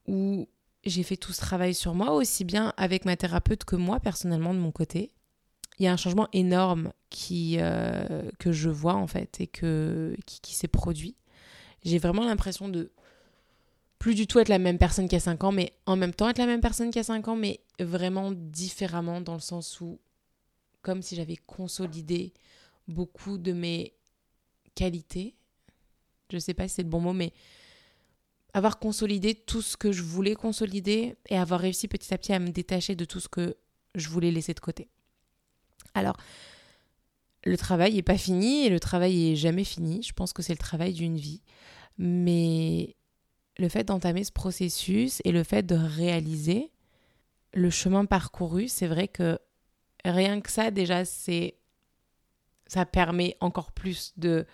où 0.07 0.49
j'ai 0.85 1.03
fait 1.03 1.17
tout 1.17 1.33
ce 1.33 1.41
travail 1.41 1.75
sur 1.75 1.95
moi, 1.95 2.13
aussi 2.13 2.45
bien 2.45 2.73
avec 2.77 3.05
ma 3.05 3.17
thérapeute 3.17 3.65
que 3.65 3.77
moi 3.77 4.01
personnellement 4.01 4.55
de 4.55 4.61
mon 4.61 4.71
côté, 4.71 5.11
il 5.79 5.85
y 5.85 5.87
a 5.87 5.93
un 5.93 5.97
changement 5.97 6.29
énorme 6.33 6.93
qui, 7.11 7.57
euh, 7.59 8.31
que 8.39 8.53
je 8.53 8.69
vois 8.69 8.95
en 8.95 9.07
fait 9.07 9.41
et 9.41 9.47
que, 9.47 10.17
qui, 10.27 10.41
qui 10.41 10.55
s'est 10.55 10.69
produit. 10.69 11.17
J'ai 11.85 11.99
vraiment 11.99 12.25
l'impression 12.25 12.69
de 12.69 12.93
plus 13.99 14.15
du 14.15 14.27
tout 14.27 14.39
être 14.39 14.49
la 14.49 14.59
même 14.59 14.79
personne 14.79 15.07
qu'il 15.07 15.17
y 15.17 15.17
a 15.17 15.21
5 15.21 15.45
ans, 15.45 15.53
mais 15.53 15.73
en 15.87 15.97
même 15.97 16.15
temps 16.15 16.29
être 16.29 16.39
la 16.39 16.47
même 16.47 16.61
personne 16.61 16.91
qu'il 16.91 16.99
y 16.99 17.01
a 17.01 17.05
5 17.05 17.29
ans, 17.29 17.37
mais 17.37 17.61
vraiment 17.81 18.33
différemment 18.33 19.21
dans 19.21 19.35
le 19.35 19.41
sens 19.41 19.81
où, 19.81 19.99
comme 20.83 21.03
si 21.03 21.17
j'avais 21.17 21.37
consolidé 21.37 22.33
beaucoup 22.87 23.39
de 23.39 23.53
mes 23.53 23.95
qualités. 24.75 25.35
Je 26.31 26.39
sais 26.39 26.55
pas 26.55 26.69
si 26.69 26.77
c'est 26.77 26.83
le 26.83 26.89
bon 26.89 27.01
mot, 27.01 27.13
mais 27.13 27.33
avoir 28.55 28.79
consolidé 28.79 29.35
tout 29.35 29.63
ce 29.63 29.77
que 29.77 29.93
je 29.93 30.03
voulais 30.03 30.35
consolider 30.35 31.17
et 31.29 31.37
avoir 31.37 31.61
réussi 31.61 31.89
petit 31.89 32.13
à 32.15 32.19
petit 32.19 32.33
à 32.33 32.39
me 32.39 32.51
détacher 32.51 32.95
de 32.95 33.05
tout 33.05 33.21
ce 33.21 33.29
que 33.29 33.57
je 33.95 34.09
voulais 34.09 34.31
laisser 34.31 34.55
de 34.55 34.61
côté. 34.61 34.89
Alors, 35.95 36.17
le 37.45 37.57
travail 37.57 37.95
n'est 37.95 38.03
pas 38.03 38.19
fini 38.19 38.65
et 38.65 38.69
le 38.69 38.81
travail 38.81 39.33
est 39.33 39.37
jamais 39.37 39.65
fini. 39.65 40.03
Je 40.03 40.13
pense 40.13 40.33
que 40.33 40.43
c'est 40.43 40.53
le 40.53 40.59
travail 40.59 40.93
d'une 40.93 41.17
vie. 41.17 41.43
Mais 41.99 42.97
le 43.59 43.69
fait 43.69 43.85
d'entamer 43.85 44.25
ce 44.25 44.33
processus 44.33 45.21
et 45.25 45.33
le 45.33 45.43
fait 45.43 45.65
de 45.65 45.75
réaliser 45.75 46.71
le 47.55 47.71
chemin 47.71 48.05
parcouru, 48.05 48.69
c'est 48.69 48.87
vrai 48.87 49.09
que 49.09 49.39
rien 50.05 50.41
que 50.41 50.51
ça, 50.51 50.71
déjà, 50.71 51.05
c'est 51.05 51.57
ça 52.67 52.85
permet 52.85 53.37
encore 53.41 53.73
plus 53.73 54.13
de 54.17 54.47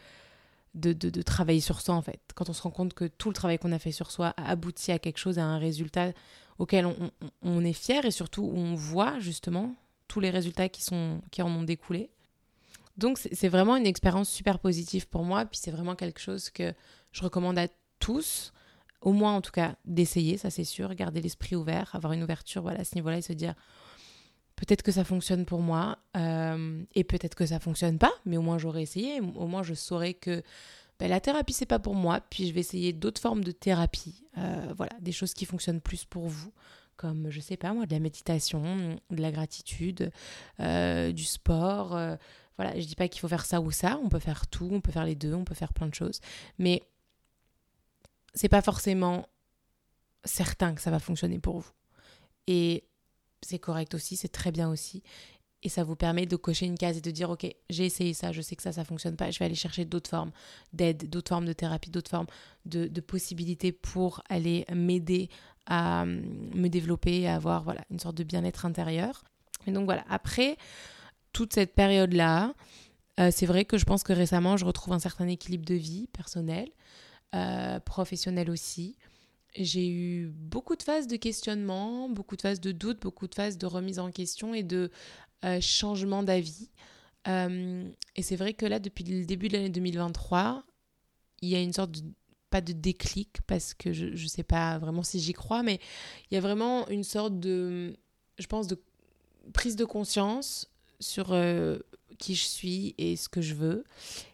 de, 0.74 1.22
travailler 1.22 1.60
sur 1.60 1.80
soi, 1.80 1.94
en 1.94 2.02
fait. 2.02 2.20
Quand 2.34 2.50
on 2.50 2.52
se 2.52 2.62
rend 2.62 2.70
compte 2.70 2.94
que 2.94 3.04
tout 3.04 3.28
le 3.28 3.34
travail 3.34 3.58
qu'on 3.58 3.70
a 3.70 3.78
fait 3.78 3.92
sur 3.92 4.10
soi 4.10 4.34
a 4.36 4.50
abouti 4.50 4.90
à 4.90 4.98
quelque 4.98 5.18
chose, 5.18 5.38
à 5.38 5.44
un 5.44 5.58
résultat 5.58 6.12
auquel 6.58 6.92
on, 7.42 7.64
est 7.64 7.72
fier 7.72 8.04
et 8.04 8.10
surtout 8.10 8.50
on 8.54 8.74
voit 8.74 9.18
justement 9.20 9.74
tous 10.08 10.20
les 10.20 10.30
résultats 10.30 10.68
qui, 10.68 10.82
sont, 10.82 11.20
qui 11.30 11.42
en 11.42 11.48
ont 11.48 11.62
découlé. 11.62 12.10
Donc 12.96 13.18
c'est 13.18 13.48
vraiment 13.48 13.76
une 13.76 13.86
expérience 13.86 14.28
super 14.28 14.58
positive 14.58 15.08
pour 15.08 15.24
moi, 15.24 15.44
puis 15.44 15.58
c'est 15.62 15.72
vraiment 15.72 15.96
quelque 15.96 16.20
chose 16.20 16.50
que 16.50 16.72
je 17.12 17.22
recommande 17.22 17.58
à 17.58 17.68
tous, 17.98 18.52
au 19.04 19.12
moins 19.12 19.36
en 19.36 19.40
tout 19.42 19.52
cas 19.52 19.76
d'essayer, 19.84 20.38
ça 20.38 20.50
c'est 20.50 20.64
sûr, 20.64 20.92
garder 20.94 21.20
l'esprit 21.20 21.54
ouvert, 21.54 21.94
avoir 21.94 22.14
une 22.14 22.22
ouverture 22.22 22.62
voilà, 22.62 22.80
à 22.80 22.84
ce 22.84 22.94
niveau-là 22.96 23.18
et 23.18 23.22
se 23.22 23.34
dire 23.34 23.54
peut-être 24.56 24.82
que 24.82 24.92
ça 24.92 25.04
fonctionne 25.04 25.44
pour 25.44 25.60
moi 25.60 25.98
euh, 26.16 26.82
et 26.94 27.04
peut-être 27.04 27.34
que 27.34 27.46
ça 27.46 27.60
fonctionne 27.60 27.98
pas, 27.98 28.12
mais 28.24 28.38
au 28.38 28.42
moins 28.42 28.58
j'aurais 28.58 28.82
essayé, 28.82 29.20
au 29.20 29.46
moins 29.46 29.62
je 29.62 29.74
saurais 29.74 30.14
que 30.14 30.42
ben, 30.98 31.08
la 31.08 31.20
thérapie 31.20 31.52
c'est 31.52 31.66
pas 31.66 31.78
pour 31.78 31.94
moi, 31.94 32.20
puis 32.30 32.48
je 32.48 32.54
vais 32.54 32.60
essayer 32.60 32.94
d'autres 32.94 33.20
formes 33.20 33.44
de 33.44 33.52
thérapie, 33.52 34.24
euh, 34.38 34.72
voilà, 34.74 34.92
des 35.00 35.12
choses 35.12 35.34
qui 35.34 35.44
fonctionnent 35.44 35.82
plus 35.82 36.04
pour 36.04 36.26
vous 36.26 36.52
comme 36.96 37.28
je 37.28 37.40
sais 37.40 37.56
pas 37.56 37.74
moi 37.74 37.86
de 37.86 37.92
la 37.92 37.98
méditation, 37.98 38.96
de 39.10 39.20
la 39.20 39.32
gratitude, 39.32 40.12
euh, 40.60 41.12
du 41.12 41.24
sport, 41.24 41.98
voilà, 42.56 42.78
je 42.78 42.86
dis 42.86 42.94
pas 42.94 43.08
qu'il 43.08 43.20
faut 43.20 43.28
faire 43.28 43.44
ça 43.44 43.60
ou 43.60 43.70
ça, 43.72 43.98
on 44.02 44.08
peut 44.08 44.20
faire 44.20 44.46
tout, 44.46 44.70
on 44.72 44.80
peut 44.80 44.92
faire 44.92 45.04
les 45.04 45.16
deux, 45.16 45.34
on 45.34 45.44
peut 45.44 45.54
faire 45.54 45.74
plein 45.74 45.88
de 45.88 45.94
choses, 45.94 46.20
mais 46.56 46.84
c'est 48.34 48.48
pas 48.48 48.62
forcément 48.62 49.26
certain 50.24 50.74
que 50.74 50.80
ça 50.80 50.90
va 50.90 50.98
fonctionner 50.98 51.38
pour 51.38 51.60
vous. 51.60 51.70
Et 52.46 52.84
c'est 53.42 53.58
correct 53.58 53.94
aussi, 53.94 54.16
c'est 54.16 54.28
très 54.28 54.52
bien 54.52 54.68
aussi. 54.68 55.02
Et 55.62 55.70
ça 55.70 55.82
vous 55.82 55.96
permet 55.96 56.26
de 56.26 56.36
cocher 56.36 56.66
une 56.66 56.76
case 56.76 56.98
et 56.98 57.00
de 57.00 57.10
dire, 57.10 57.30
OK, 57.30 57.46
j'ai 57.70 57.86
essayé 57.86 58.12
ça, 58.12 58.32
je 58.32 58.42
sais 58.42 58.54
que 58.54 58.62
ça, 58.62 58.72
ça 58.72 58.84
fonctionne 58.84 59.16
pas, 59.16 59.30
je 59.30 59.38
vais 59.38 59.46
aller 59.46 59.54
chercher 59.54 59.86
d'autres 59.86 60.10
formes 60.10 60.30
d'aide, 60.74 61.08
d'autres 61.08 61.30
formes 61.30 61.46
de 61.46 61.54
thérapie, 61.54 61.90
d'autres 61.90 62.10
formes 62.10 62.26
de, 62.66 63.00
possibilités 63.00 63.72
pour 63.72 64.22
aller 64.28 64.66
m'aider 64.74 65.30
à 65.66 66.02
hum, 66.02 66.20
me 66.54 66.68
développer, 66.68 67.26
à 67.26 67.36
avoir 67.36 67.64
voilà, 67.64 67.82
une 67.90 67.98
sorte 67.98 68.16
de 68.16 68.24
bien-être 68.24 68.66
intérieur. 68.66 69.24
Et 69.66 69.72
donc 69.72 69.86
voilà, 69.86 70.04
après, 70.10 70.58
toute 71.32 71.54
cette 71.54 71.74
période-là, 71.74 72.52
euh, 73.18 73.30
c'est 73.32 73.46
vrai 73.46 73.64
que 73.64 73.78
je 73.78 73.84
pense 73.84 74.02
que 74.02 74.12
récemment, 74.12 74.58
je 74.58 74.66
retrouve 74.66 74.92
un 74.92 74.98
certain 74.98 75.28
équilibre 75.28 75.64
de 75.64 75.74
vie 75.74 76.08
personnelle, 76.08 76.68
euh, 77.34 77.80
professionnelle 77.80 78.50
aussi. 78.50 78.96
J'ai 79.56 79.88
eu 79.88 80.28
beaucoup 80.28 80.76
de 80.76 80.82
phases 80.82 81.06
de 81.06 81.16
questionnement, 81.16 82.08
beaucoup 82.08 82.36
de 82.36 82.42
phases 82.42 82.60
de 82.60 82.72
doute, 82.72 83.00
beaucoup 83.00 83.28
de 83.28 83.34
phases 83.34 83.56
de 83.56 83.66
remise 83.66 83.98
en 83.98 84.10
question 84.10 84.52
et 84.52 84.64
de 84.64 84.90
euh, 85.44 85.60
changement 85.60 86.22
d'avis. 86.22 86.70
et 87.26 88.22
c'est 88.22 88.36
vrai 88.36 88.54
que 88.54 88.66
là, 88.66 88.78
depuis 88.78 89.04
le 89.04 89.24
début 89.24 89.48
de 89.48 89.54
l'année 89.54 89.70
2023, 89.70 90.64
il 91.40 91.48
y 91.48 91.54
a 91.56 91.60
une 91.60 91.72
sorte 91.72 91.92
de 91.92 92.02
pas 92.50 92.60
de 92.60 92.72
déclic 92.72 93.42
parce 93.48 93.74
que 93.74 93.92
je 93.92 94.06
ne 94.06 94.28
sais 94.28 94.44
pas 94.44 94.78
vraiment 94.78 95.02
si 95.02 95.18
j'y 95.18 95.32
crois, 95.32 95.64
mais 95.64 95.80
il 96.30 96.34
y 96.34 96.36
a 96.36 96.40
vraiment 96.40 96.86
une 96.88 97.02
sorte 97.02 97.40
de, 97.40 97.96
je 98.38 98.46
pense, 98.46 98.68
de 98.68 98.80
prise 99.52 99.74
de 99.74 99.84
conscience 99.84 100.70
sur 101.04 101.32
euh, 101.32 101.78
qui 102.18 102.34
je 102.34 102.44
suis 102.44 102.94
et 102.98 103.16
ce 103.16 103.28
que 103.28 103.40
je 103.40 103.54
veux. 103.54 103.84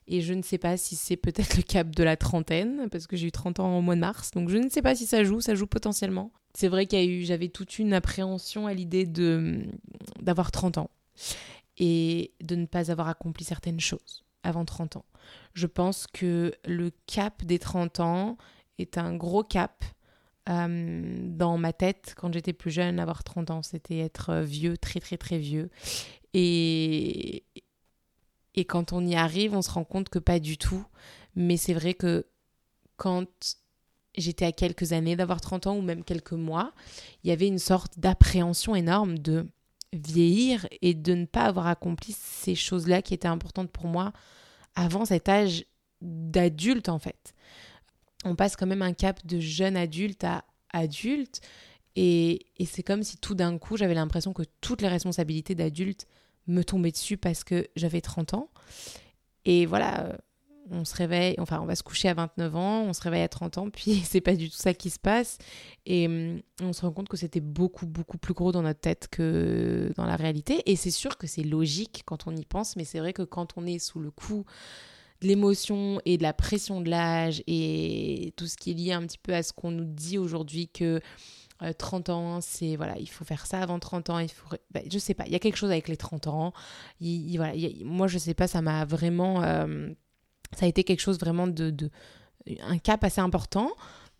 Et 0.06 0.20
je 0.22 0.34
ne 0.34 0.42
sais 0.42 0.58
pas 0.58 0.76
si 0.76 0.96
c'est 0.96 1.16
peut-être 1.16 1.56
le 1.56 1.62
cap 1.62 1.90
de 1.90 2.02
la 2.02 2.16
trentaine, 2.16 2.88
parce 2.90 3.06
que 3.06 3.16
j'ai 3.16 3.26
eu 3.26 3.32
30 3.32 3.60
ans 3.60 3.78
au 3.78 3.80
mois 3.80 3.94
de 3.94 4.00
mars, 4.00 4.30
donc 4.30 4.48
je 4.48 4.56
ne 4.56 4.68
sais 4.68 4.82
pas 4.82 4.94
si 4.94 5.06
ça 5.06 5.24
joue, 5.24 5.40
ça 5.40 5.54
joue 5.54 5.66
potentiellement. 5.66 6.32
C'est 6.54 6.68
vrai 6.68 6.86
qu'il 6.86 6.98
y 6.98 7.02
a 7.02 7.04
eu, 7.04 7.22
j'avais 7.22 7.48
toute 7.48 7.78
une 7.78 7.92
appréhension 7.92 8.66
à 8.66 8.74
l'idée 8.74 9.06
de 9.06 9.60
d'avoir 10.20 10.50
30 10.50 10.78
ans 10.78 10.90
et 11.78 12.32
de 12.40 12.56
ne 12.56 12.66
pas 12.66 12.90
avoir 12.90 13.08
accompli 13.08 13.44
certaines 13.44 13.80
choses 13.80 14.24
avant 14.42 14.64
30 14.64 14.96
ans. 14.96 15.04
Je 15.54 15.66
pense 15.66 16.06
que 16.06 16.52
le 16.64 16.90
cap 17.06 17.44
des 17.44 17.58
30 17.58 18.00
ans 18.00 18.36
est 18.78 18.98
un 18.98 19.14
gros 19.14 19.44
cap 19.44 19.84
euh, 20.48 21.28
dans 21.28 21.58
ma 21.58 21.72
tête 21.72 22.14
quand 22.16 22.32
j'étais 22.32 22.52
plus 22.52 22.70
jeune, 22.70 22.98
avoir 22.98 23.22
30 23.22 23.50
ans, 23.50 23.62
c'était 23.62 23.98
être 23.98 24.40
vieux, 24.40 24.76
très 24.76 24.98
très 24.98 25.16
très 25.16 25.38
vieux. 25.38 25.70
Et, 26.34 27.44
et 28.54 28.64
quand 28.64 28.92
on 28.92 29.06
y 29.06 29.14
arrive, 29.14 29.54
on 29.54 29.62
se 29.62 29.70
rend 29.70 29.84
compte 29.84 30.08
que 30.08 30.18
pas 30.18 30.38
du 30.38 30.58
tout. 30.58 30.84
Mais 31.34 31.56
c'est 31.56 31.74
vrai 31.74 31.94
que 31.94 32.26
quand 32.96 33.26
j'étais 34.16 34.44
à 34.44 34.52
quelques 34.52 34.92
années 34.92 35.16
d'avoir 35.16 35.40
30 35.40 35.68
ans 35.68 35.76
ou 35.76 35.82
même 35.82 36.04
quelques 36.04 36.32
mois, 36.32 36.72
il 37.22 37.30
y 37.30 37.32
avait 37.32 37.46
une 37.46 37.58
sorte 37.58 37.98
d'appréhension 37.98 38.74
énorme 38.74 39.18
de 39.18 39.46
vieillir 39.92 40.68
et 40.82 40.94
de 40.94 41.14
ne 41.14 41.24
pas 41.24 41.44
avoir 41.44 41.66
accompli 41.66 42.14
ces 42.16 42.54
choses-là 42.54 43.02
qui 43.02 43.14
étaient 43.14 43.28
importantes 43.28 43.70
pour 43.70 43.86
moi 43.86 44.12
avant 44.74 45.04
cet 45.04 45.28
âge 45.28 45.64
d'adulte 46.00 46.88
en 46.88 46.98
fait. 46.98 47.34
On 48.24 48.36
passe 48.36 48.56
quand 48.56 48.66
même 48.66 48.82
un 48.82 48.92
cap 48.92 49.24
de 49.26 49.40
jeune 49.40 49.76
adulte 49.76 50.24
à 50.24 50.44
adulte 50.72 51.40
et, 51.96 52.46
et 52.58 52.66
c'est 52.66 52.82
comme 52.82 53.02
si 53.02 53.16
tout 53.16 53.34
d'un 53.34 53.58
coup 53.58 53.76
j'avais 53.76 53.94
l'impression 53.94 54.32
que 54.32 54.44
toutes 54.60 54.82
les 54.82 54.88
responsabilités 54.88 55.54
d'adulte 55.54 56.06
me 56.46 56.62
tomber 56.62 56.90
dessus 56.90 57.16
parce 57.16 57.44
que 57.44 57.66
j'avais 57.76 58.00
30 58.00 58.34
ans. 58.34 58.50
Et 59.44 59.66
voilà, 59.66 60.04
euh, 60.04 60.16
on 60.70 60.84
se 60.84 60.94
réveille, 60.94 61.34
enfin 61.38 61.60
on 61.60 61.66
va 61.66 61.74
se 61.74 61.82
coucher 61.82 62.08
à 62.08 62.14
29 62.14 62.56
ans, 62.56 62.82
on 62.82 62.92
se 62.92 63.02
réveille 63.02 63.22
à 63.22 63.28
30 63.28 63.58
ans, 63.58 63.70
puis 63.70 64.00
c'est 64.04 64.20
pas 64.20 64.34
du 64.36 64.50
tout 64.50 64.56
ça 64.56 64.74
qui 64.74 64.90
se 64.90 64.98
passe. 64.98 65.38
Et 65.86 66.06
hum, 66.06 66.40
on 66.62 66.72
se 66.72 66.82
rend 66.82 66.92
compte 66.92 67.08
que 67.08 67.16
c'était 67.16 67.40
beaucoup, 67.40 67.86
beaucoup 67.86 68.18
plus 68.18 68.34
gros 68.34 68.52
dans 68.52 68.62
notre 68.62 68.80
tête 68.80 69.08
que 69.10 69.92
dans 69.96 70.06
la 70.06 70.16
réalité. 70.16 70.62
Et 70.70 70.76
c'est 70.76 70.90
sûr 70.90 71.18
que 71.18 71.26
c'est 71.26 71.42
logique 71.42 72.02
quand 72.04 72.26
on 72.26 72.36
y 72.36 72.44
pense, 72.44 72.76
mais 72.76 72.84
c'est 72.84 72.98
vrai 72.98 73.12
que 73.12 73.22
quand 73.22 73.52
on 73.56 73.66
est 73.66 73.78
sous 73.78 74.00
le 74.00 74.10
coup 74.10 74.44
de 75.20 75.28
l'émotion 75.28 76.00
et 76.04 76.16
de 76.16 76.22
la 76.22 76.32
pression 76.32 76.80
de 76.80 76.88
l'âge 76.88 77.42
et 77.46 78.32
tout 78.36 78.46
ce 78.46 78.56
qui 78.56 78.70
est 78.70 78.74
lié 78.74 78.92
un 78.92 79.06
petit 79.06 79.18
peu 79.18 79.34
à 79.34 79.42
ce 79.42 79.52
qu'on 79.52 79.70
nous 79.70 79.84
dit 79.84 80.16
aujourd'hui 80.16 80.68
que 80.68 81.00
30 81.78 82.08
euh, 82.08 82.12
ans, 82.12 82.40
c'est 82.40 82.76
voilà, 82.76 82.98
il 82.98 83.08
faut 83.08 83.24
faire 83.24 83.46
ça 83.46 83.60
avant 83.60 83.78
30 83.78 84.10
ans, 84.10 84.18
il 84.18 84.30
faut 84.30 84.48
bah, 84.70 84.80
je 84.90 84.98
sais 84.98 85.14
pas, 85.14 85.24
il 85.26 85.32
y 85.32 85.36
a 85.36 85.38
quelque 85.38 85.56
chose 85.56 85.70
avec 85.70 85.88
les 85.88 85.96
30 85.96 86.26
ans. 86.26 86.52
Il, 87.00 87.36
voilà, 87.36 87.54
moi 87.84 88.06
je 88.06 88.18
sais 88.18 88.34
pas, 88.34 88.46
ça 88.46 88.62
m'a 88.62 88.84
vraiment 88.84 89.42
euh, 89.42 89.88
ça 90.56 90.66
a 90.66 90.68
été 90.68 90.84
quelque 90.84 91.00
chose 91.00 91.18
vraiment 91.18 91.46
de, 91.46 91.70
de 91.70 91.90
un 92.62 92.78
cap 92.78 93.04
assez 93.04 93.20
important 93.20 93.70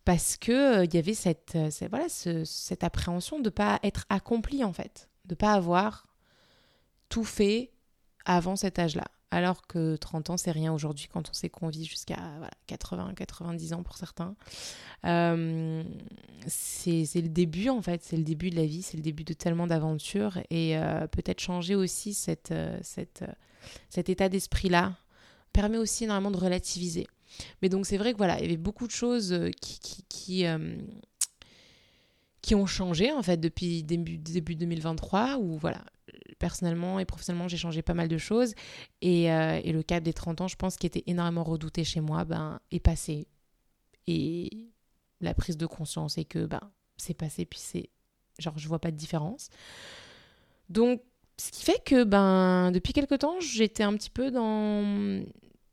parce 0.05 0.37
que 0.37 0.81
euh, 0.81 0.85
il 0.85 0.95
y 0.95 0.99
avait 0.99 1.15
cette, 1.15 1.57
voilà 1.89 2.09
cette 2.09 2.85
appréhension 2.85 3.41
de 3.41 3.51
pas 3.51 3.79
être 3.83 4.07
accompli 4.09 4.65
en 4.65 4.73
fait, 4.73 5.09
de 5.25 5.35
pas 5.35 5.53
avoir 5.53 6.07
tout 7.09 7.25
fait 7.25 7.73
avant 8.25 8.57
cet 8.57 8.79
âge-là 8.79 9.07
alors 9.31 9.67
que 9.67 9.97
30 9.97 10.31
ans, 10.31 10.37
c'est 10.37 10.51
rien 10.51 10.73
aujourd'hui 10.73 11.09
quand 11.13 11.29
on 11.29 11.33
sait 11.33 11.49
qu'on 11.49 11.69
vit 11.69 11.85
jusqu'à 11.85 12.19
80, 12.67 13.15
90 13.15 13.73
ans 13.75 13.83
pour 13.83 13.97
certains. 13.97 14.35
Euh, 15.05 15.85
c'est 16.47 17.05
le 17.15 17.29
début, 17.29 17.69
en 17.69 17.81
fait, 17.81 18.03
c'est 18.03 18.17
le 18.17 18.25
début 18.25 18.51
de 18.51 18.57
la 18.57 18.67
vie, 18.67 18.83
c'est 18.83 18.97
le 18.97 19.03
début 19.03 19.25
de 19.25 19.33
tellement 19.33 19.67
d'aventures 19.67 20.39
et 20.51 20.77
euh, 20.77 21.07
peut-être 21.07 21.41
changer 21.41 21.75
aussi 21.75 22.13
cette, 22.13 22.51
euh, 22.51 22.77
cette, 22.83 23.25
cet 23.89 24.09
état 24.09 24.29
d'esprit-là 24.29 24.97
permet 25.53 25.79
aussi 25.79 26.05
énormément 26.05 26.31
de 26.31 26.37
relativiser. 26.37 27.07
Mais 27.63 27.69
donc, 27.69 27.87
c'est 27.87 27.99
vrai 27.99 28.13
que 28.13 28.19
voilà, 28.19 28.39
il 28.39 28.43
y 28.43 28.47
avait 28.47 28.57
beaucoup 28.57 28.89
de 28.89 28.93
choses 28.93 29.39
qui, 29.61 29.79
qui, 29.79 30.05
qui 30.09 30.45
qui 32.43 32.55
ont 32.55 32.67
changé 32.67 33.13
en 33.13 33.23
fait 33.23 33.39
depuis 33.39 33.83
début, 33.83 34.19
début 34.19 34.57
2023 34.57 35.39
où 35.39 35.59
voilà 35.59 35.85
personnellement 36.41 36.99
et 36.99 37.05
professionnellement, 37.05 37.47
j'ai 37.47 37.57
changé 37.57 37.83
pas 37.83 37.95
mal 37.95 38.09
de 38.09 38.19
choses. 38.19 38.55
Et, 39.01 39.31
euh, 39.31 39.61
et, 39.63 39.73
le 39.73 39.83
cap 39.85 40.03
des 40.03 40.13
30 40.13 40.41
ans, 40.41 40.49
je 40.49 40.57
pense, 40.57 40.77
qui 40.77 40.87
était 40.87 41.05
énormément 41.07 41.45
redouté 41.45 41.85
chez 41.85 42.01
moi, 42.01 42.25
ben, 42.25 42.59
est 42.73 42.81
passé. 42.81 43.29
Et 44.09 44.51
la 45.21 45.35
prise 45.35 45.57
de 45.57 45.67
conscience 45.67 46.19
est 46.19 46.25
que 46.25 46.47
ben, 46.47 46.73
c'est 46.97 47.15
passé, 47.15 47.45
puis 47.45 47.61
c'est. 47.63 47.91
Genre, 48.39 48.59
je 48.59 48.67
vois 48.67 48.81
pas 48.81 48.91
de 48.91 48.97
différence. 48.97 49.51
Donc, 50.71 51.03
ce 51.37 51.53
qui 51.53 51.65
fait 51.65 51.83
que 51.85 52.05
ben, 52.05 52.71
depuis 52.73 52.93
quelque 52.93 53.15
temps, 53.15 53.39
j'étais 53.41 53.83
un 53.83 53.95
petit 53.95 54.11
peu 54.11 54.31
dans 54.31 55.23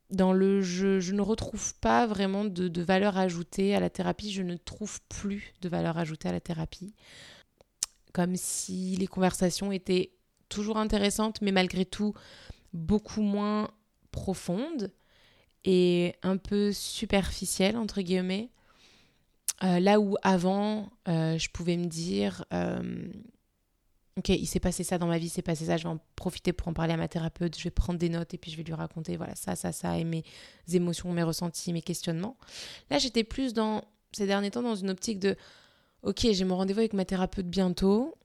dans 0.09 0.33
le 0.33 0.61
je, 0.61 0.99
je, 0.99 1.13
ne 1.13 1.21
retrouve 1.21 1.73
pas 1.75 2.07
vraiment 2.07 2.45
de, 2.45 2.81
valeur 2.81 3.17
ajoutée 3.17 3.75
à 3.75 3.79
la 3.79 3.89
thérapie, 3.89 4.31
je 4.31 4.41
ne 4.41 4.55
trouve 4.55 5.01
plus 5.09 5.53
de 5.61 5.69
valeur 5.69 5.97
ajoutée 5.97 6.29
à 6.29 6.31
la 6.31 6.39
thérapie. 6.39 6.93
Comme 8.13 8.35
si 8.35 8.95
les 8.95 9.07
conversations 9.07 9.71
étaient 9.71 10.11
toujours 10.49 10.77
intéressante, 10.77 11.41
mais 11.41 11.51
malgré 11.51 11.85
tout 11.85 12.13
beaucoup 12.73 13.21
moins 13.21 13.69
profonde 14.11 14.91
et 15.65 16.15
un 16.23 16.37
peu 16.37 16.71
superficielle, 16.71 17.77
entre 17.77 18.01
guillemets. 18.01 18.49
Euh, 19.63 19.79
là 19.79 19.99
où 19.99 20.15
avant, 20.21 20.89
euh, 21.07 21.37
je 21.37 21.49
pouvais 21.49 21.77
me 21.77 21.85
dire, 21.87 22.45
euh, 22.53 23.07
ok, 24.17 24.29
il 24.29 24.47
s'est 24.47 24.59
passé 24.59 24.83
ça 24.83 24.97
dans 24.97 25.07
ma 25.07 25.19
vie, 25.19 25.29
c'est 25.29 25.41
passé 25.41 25.65
ça, 25.65 25.77
je 25.77 25.83
vais 25.83 25.89
en 25.89 25.99
profiter 26.15 26.51
pour 26.51 26.67
en 26.67 26.73
parler 26.73 26.93
à 26.93 26.97
ma 26.97 27.07
thérapeute, 27.07 27.57
je 27.57 27.63
vais 27.63 27.71
prendre 27.71 27.99
des 27.99 28.09
notes 28.09 28.33
et 28.33 28.37
puis 28.37 28.51
je 28.51 28.57
vais 28.57 28.63
lui 28.63 28.73
raconter, 28.73 29.15
voilà, 29.15 29.35
ça, 29.35 29.55
ça, 29.55 29.71
ça, 29.71 29.97
et 29.97 30.03
mes 30.03 30.23
émotions, 30.73 31.11
mes 31.13 31.23
ressentis, 31.23 31.71
mes 31.71 31.81
questionnements. 31.81 32.35
Là, 32.89 32.97
j'étais 32.97 33.23
plus 33.23 33.53
dans, 33.53 33.83
ces 34.11 34.25
derniers 34.25 34.51
temps, 34.51 34.63
dans 34.63 34.75
une 34.75 34.89
optique 34.89 35.19
de, 35.19 35.35
ok, 36.01 36.27
j'ai 36.31 36.43
mon 36.45 36.57
rendez-vous 36.57 36.79
avec 36.79 36.93
ma 36.93 37.05
thérapeute 37.05 37.47
bientôt, 37.47 38.15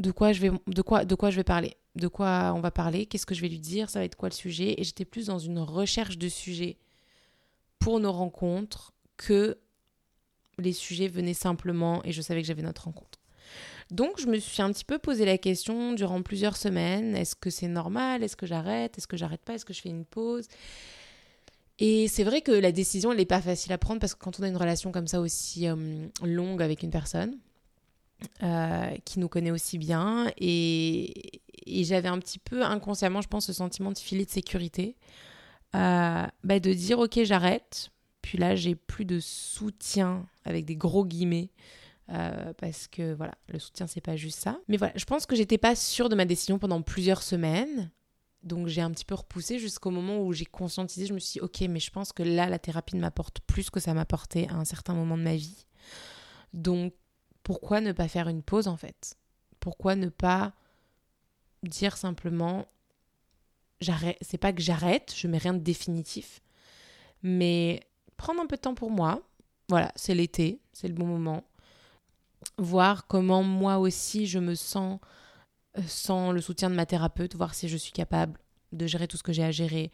de 0.00 0.10
quoi 0.10 0.32
je 0.32 0.40
vais, 0.40 0.50
de 0.66 0.82
quoi, 0.82 1.04
de 1.04 1.14
quoi 1.14 1.30
je 1.30 1.36
vais 1.36 1.44
parler, 1.44 1.76
de 1.94 2.08
quoi 2.08 2.52
on 2.56 2.60
va 2.60 2.72
parler, 2.72 3.06
qu'est-ce 3.06 3.26
que 3.26 3.34
je 3.34 3.40
vais 3.40 3.48
lui 3.48 3.60
dire, 3.60 3.90
ça 3.90 4.00
va 4.00 4.04
être 4.04 4.16
quoi 4.16 4.28
le 4.28 4.34
sujet, 4.34 4.74
et 4.80 4.84
j'étais 4.84 5.04
plus 5.04 5.26
dans 5.26 5.38
une 5.38 5.60
recherche 5.60 6.18
de 6.18 6.28
sujets 6.28 6.78
pour 7.78 8.00
nos 8.00 8.12
rencontres 8.12 8.92
que 9.16 9.58
les 10.58 10.72
sujets 10.72 11.06
venaient 11.06 11.34
simplement 11.34 12.04
et 12.04 12.10
je 12.10 12.20
savais 12.20 12.42
que 12.42 12.48
j'avais 12.48 12.62
notre 12.62 12.84
rencontre. 12.84 13.17
Donc 13.90 14.20
je 14.20 14.26
me 14.26 14.38
suis 14.38 14.60
un 14.60 14.70
petit 14.72 14.84
peu 14.84 14.98
posé 14.98 15.24
la 15.24 15.38
question 15.38 15.92
durant 15.94 16.22
plusieurs 16.22 16.56
semaines, 16.56 17.16
est-ce 17.16 17.34
que 17.34 17.48
c'est 17.48 17.68
normal? 17.68 18.22
Est-ce 18.22 18.36
que 18.36 18.46
j'arrête? 18.46 18.98
Est-ce 18.98 19.06
que 19.06 19.16
j'arrête 19.16 19.40
pas? 19.40 19.54
Est-ce 19.54 19.64
que 19.64 19.72
je 19.72 19.80
fais 19.80 19.88
une 19.88 20.04
pause? 20.04 20.46
Et 21.78 22.08
c'est 22.08 22.24
vrai 22.24 22.42
que 22.42 22.52
la 22.52 22.72
décision, 22.72 23.12
elle 23.12 23.18
n'est 23.18 23.24
pas 23.24 23.40
facile 23.40 23.72
à 23.72 23.78
prendre 23.78 24.00
parce 24.00 24.14
que 24.14 24.18
quand 24.18 24.40
on 24.40 24.42
a 24.42 24.48
une 24.48 24.56
relation 24.56 24.92
comme 24.92 25.06
ça 25.06 25.20
aussi 25.20 25.68
euh, 25.68 26.06
longue 26.22 26.60
avec 26.60 26.82
une 26.82 26.90
personne, 26.90 27.38
euh, 28.42 28.90
qui 29.04 29.20
nous 29.20 29.28
connaît 29.28 29.52
aussi 29.52 29.78
bien, 29.78 30.30
et, 30.38 31.40
j'avais 31.66 32.08
un 32.08 32.18
petit 32.18 32.38
peu 32.38 32.64
inconsciemment, 32.64 33.20
je 33.20 33.28
pense, 33.28 33.46
ce 33.46 33.52
sentiment 33.52 33.92
de 33.92 33.98
filet 33.98 34.24
de 34.24 34.30
sécurité, 34.30 34.96
euh, 35.76 36.26
bah, 36.42 36.60
de 36.60 36.72
dire 36.72 36.98
ok 36.98 37.20
j'arrête, 37.24 37.90
puis 38.22 38.38
là 38.38 38.56
j'ai 38.56 38.74
plus 38.74 39.04
de 39.04 39.20
soutien 39.20 40.26
avec 40.44 40.64
des 40.64 40.76
gros 40.76 41.04
guillemets 41.04 41.50
euh, 42.10 42.52
parce 42.54 42.88
que 42.88 43.12
voilà, 43.14 43.34
le 43.48 43.58
soutien 43.58 43.86
c'est 43.86 44.00
pas 44.00 44.16
juste 44.16 44.40
ça. 44.40 44.58
Mais 44.68 44.76
voilà, 44.76 44.92
je 44.96 45.04
pense 45.04 45.26
que 45.26 45.36
j'étais 45.36 45.58
pas 45.58 45.76
sûre 45.76 46.08
de 46.08 46.14
ma 46.14 46.24
décision 46.24 46.58
pendant 46.58 46.82
plusieurs 46.82 47.22
semaines. 47.22 47.90
Donc 48.42 48.68
j'ai 48.68 48.80
un 48.80 48.90
petit 48.90 49.04
peu 49.04 49.14
repoussé 49.14 49.58
jusqu'au 49.58 49.90
moment 49.90 50.20
où 50.22 50.32
j'ai 50.32 50.46
conscientisé, 50.46 51.06
je 51.06 51.12
me 51.12 51.18
suis 51.18 51.34
dit 51.34 51.40
ok, 51.40 51.60
mais 51.68 51.80
je 51.80 51.90
pense 51.90 52.12
que 52.12 52.22
là 52.22 52.48
la 52.48 52.58
thérapie 52.58 52.96
ne 52.96 53.00
m'apporte 53.00 53.40
plus 53.40 53.68
que 53.68 53.80
ça 53.80 53.94
m'apportait 53.94 54.48
à 54.48 54.54
un 54.54 54.64
certain 54.64 54.94
moment 54.94 55.18
de 55.18 55.22
ma 55.22 55.36
vie. 55.36 55.66
Donc 56.54 56.94
pourquoi 57.42 57.80
ne 57.80 57.92
pas 57.92 58.08
faire 58.08 58.28
une 58.28 58.42
pause 58.42 58.68
en 58.68 58.76
fait? 58.76 59.16
Pourquoi 59.60 59.96
ne 59.96 60.08
pas 60.08 60.52
dire 61.62 61.96
simplement 61.96 62.66
j'arrête, 63.80 64.16
c'est 64.20 64.38
pas 64.38 64.52
que 64.52 64.62
j'arrête, 64.62 65.12
je 65.14 65.26
mets 65.28 65.38
rien 65.38 65.54
de 65.54 65.58
définitif, 65.58 66.40
mais 67.22 67.80
prendre 68.16 68.40
un 68.40 68.46
peu 68.46 68.56
de 68.56 68.62
temps 68.62 68.74
pour 68.74 68.90
moi. 68.90 69.22
Voilà, 69.68 69.92
c'est 69.96 70.14
l'été, 70.14 70.60
c'est 70.72 70.88
le 70.88 70.94
bon 70.94 71.06
moment 71.06 71.44
voir 72.58 73.06
comment 73.06 73.42
moi 73.42 73.78
aussi 73.78 74.26
je 74.26 74.38
me 74.38 74.54
sens 74.54 75.00
euh, 75.78 75.82
sans 75.86 76.32
le 76.32 76.40
soutien 76.40 76.70
de 76.70 76.74
ma 76.74 76.86
thérapeute, 76.86 77.34
voir 77.36 77.54
si 77.54 77.68
je 77.68 77.76
suis 77.76 77.92
capable 77.92 78.38
de 78.72 78.86
gérer 78.86 79.08
tout 79.08 79.16
ce 79.16 79.22
que 79.22 79.32
j'ai 79.32 79.44
à 79.44 79.50
gérer, 79.50 79.90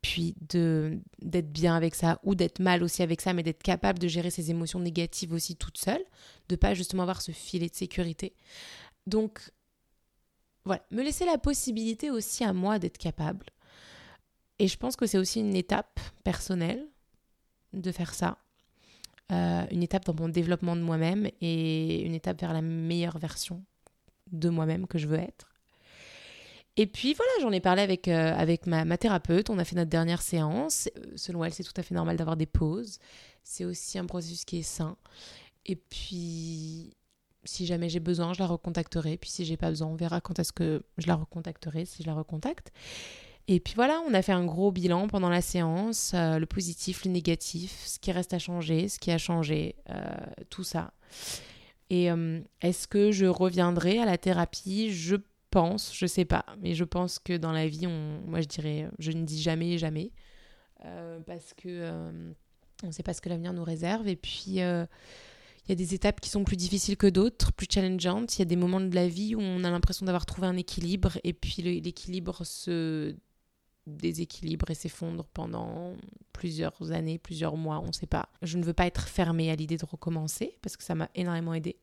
puis 0.00 0.34
de 0.48 0.98
d'être 1.20 1.50
bien 1.50 1.74
avec 1.74 1.94
ça 1.94 2.20
ou 2.22 2.34
d'être 2.34 2.60
mal 2.60 2.82
aussi 2.82 3.02
avec 3.02 3.20
ça, 3.20 3.32
mais 3.32 3.42
d'être 3.42 3.62
capable 3.62 3.98
de 3.98 4.08
gérer 4.08 4.30
ses 4.30 4.50
émotions 4.50 4.80
négatives 4.80 5.32
aussi 5.32 5.56
toute 5.56 5.78
seule, 5.78 6.04
de 6.48 6.56
pas 6.56 6.74
justement 6.74 7.02
avoir 7.02 7.22
ce 7.22 7.32
filet 7.32 7.68
de 7.68 7.74
sécurité. 7.74 8.34
Donc 9.06 9.40
voilà, 10.64 10.84
me 10.90 11.02
laisser 11.02 11.24
la 11.24 11.38
possibilité 11.38 12.10
aussi 12.10 12.44
à 12.44 12.52
moi 12.52 12.78
d'être 12.78 12.98
capable. 12.98 13.46
Et 14.58 14.68
je 14.68 14.76
pense 14.76 14.96
que 14.96 15.06
c'est 15.06 15.18
aussi 15.18 15.40
une 15.40 15.56
étape 15.56 15.98
personnelle 16.22 16.86
de 17.72 17.90
faire 17.90 18.14
ça. 18.14 18.38
Euh, 19.32 19.64
une 19.70 19.82
étape 19.82 20.04
dans 20.04 20.14
mon 20.14 20.28
développement 20.28 20.76
de 20.76 20.82
moi-même 20.82 21.26
et 21.40 22.02
une 22.02 22.14
étape 22.14 22.40
vers 22.40 22.52
la 22.52 22.60
meilleure 22.60 23.18
version 23.18 23.64
de 24.30 24.50
moi-même 24.50 24.86
que 24.86 24.98
je 24.98 25.06
veux 25.06 25.18
être. 25.18 25.52
Et 26.76 26.86
puis 26.86 27.14
voilà, 27.14 27.30
j'en 27.40 27.50
ai 27.50 27.60
parlé 27.60 27.82
avec, 27.82 28.08
euh, 28.08 28.34
avec 28.34 28.66
ma, 28.66 28.98
thérapeute, 28.98 29.48
on 29.48 29.58
a 29.58 29.64
fait 29.64 29.76
notre 29.76 29.90
dernière 29.90 30.20
séance. 30.20 30.90
Selon 31.16 31.44
elle, 31.44 31.54
c'est 31.54 31.64
tout 31.64 31.72
à 31.76 31.82
fait 31.82 31.94
normal 31.94 32.16
d'avoir 32.16 32.36
des 32.36 32.46
pauses. 32.46 32.98
C'est 33.42 33.64
aussi 33.64 33.98
un 33.98 34.06
processus 34.06 34.44
qui 34.44 34.58
est 34.58 34.62
sain. 34.62 34.96
Et 35.64 35.76
puis, 35.76 36.94
si 37.44 37.64
jamais 37.64 37.88
j'ai 37.88 38.00
besoin, 38.00 38.34
je 38.34 38.40
la 38.40 38.46
recontacterai. 38.46 39.16
Puis 39.16 39.30
si 39.30 39.44
j'ai 39.46 39.56
pas 39.56 39.70
besoin, 39.70 39.88
on 39.88 39.96
verra 39.96 40.20
quand 40.20 40.38
est-ce 40.38 40.52
que 40.52 40.82
je 40.98 41.06
la 41.06 41.14
recontacterai, 41.14 41.86
si 41.86 42.02
je 42.02 42.06
la 42.06 42.14
recontacte. 42.14 42.70
Et 43.48 43.58
puis 43.58 43.74
voilà, 43.74 44.00
on 44.08 44.14
a 44.14 44.22
fait 44.22 44.32
un 44.32 44.44
gros 44.44 44.70
bilan 44.70 45.08
pendant 45.08 45.28
la 45.28 45.42
séance, 45.42 46.12
euh, 46.14 46.38
le 46.38 46.46
positif, 46.46 47.04
le 47.04 47.10
négatif, 47.10 47.82
ce 47.84 47.98
qui 47.98 48.12
reste 48.12 48.32
à 48.34 48.38
changer, 48.38 48.88
ce 48.88 48.98
qui 48.98 49.10
a 49.10 49.18
changé, 49.18 49.74
euh, 49.90 50.14
tout 50.48 50.62
ça. 50.62 50.92
Et 51.90 52.10
euh, 52.10 52.40
est-ce 52.60 52.86
que 52.86 53.10
je 53.10 53.26
reviendrai 53.26 53.98
à 53.98 54.04
la 54.04 54.16
thérapie? 54.16 54.92
Je 54.92 55.16
pense, 55.50 55.92
je 55.94 56.06
sais 56.06 56.24
pas, 56.24 56.46
mais 56.60 56.74
je 56.74 56.84
pense 56.84 57.18
que 57.18 57.36
dans 57.36 57.52
la 57.52 57.66
vie, 57.66 57.86
on, 57.86 58.20
moi 58.26 58.40
je 58.40 58.46
dirais, 58.46 58.88
je 58.98 59.10
ne 59.10 59.24
dis 59.24 59.42
jamais, 59.42 59.76
jamais, 59.76 60.12
parce 61.26 61.52
que 61.54 61.90
on 62.82 62.86
ne 62.86 62.92
sait 62.92 63.02
pas 63.02 63.12
ce 63.12 63.20
que 63.20 63.28
l'avenir 63.28 63.52
nous 63.52 63.64
réserve. 63.64 64.08
Et 64.08 64.16
puis 64.16 64.44
il 64.46 64.54
y 64.54 64.62
a 64.62 65.74
des 65.74 65.94
étapes 65.94 66.20
qui 66.20 66.30
sont 66.30 66.44
plus 66.44 66.56
difficiles 66.56 66.96
que 66.96 67.06
d'autres, 67.06 67.52
plus 67.52 67.66
challengeantes. 67.70 68.36
Il 68.36 68.38
y 68.38 68.42
a 68.42 68.46
des 68.46 68.56
moments 68.56 68.80
de 68.80 68.94
la 68.94 69.08
vie 69.08 69.34
où 69.34 69.40
on 69.40 69.62
a 69.62 69.70
l'impression 69.70 70.06
d'avoir 70.06 70.24
trouvé 70.24 70.46
un 70.46 70.56
équilibre 70.56 71.18
et 71.24 71.34
puis 71.34 71.60
l'équilibre 71.82 72.46
se 72.46 73.14
déséquilibre 73.86 74.70
et 74.70 74.74
s'effondre 74.74 75.24
pendant 75.32 75.94
plusieurs 76.32 76.92
années, 76.92 77.18
plusieurs 77.18 77.56
mois, 77.56 77.80
on 77.80 77.88
ne 77.88 77.92
sait 77.92 78.06
pas. 78.06 78.28
Je 78.42 78.58
ne 78.58 78.64
veux 78.64 78.72
pas 78.72 78.86
être 78.86 79.08
fermée 79.08 79.50
à 79.50 79.56
l'idée 79.56 79.76
de 79.76 79.84
recommencer 79.84 80.56
parce 80.62 80.76
que 80.76 80.84
ça 80.84 80.94
m'a 80.94 81.10
énormément 81.14 81.54
aidé. 81.54 81.76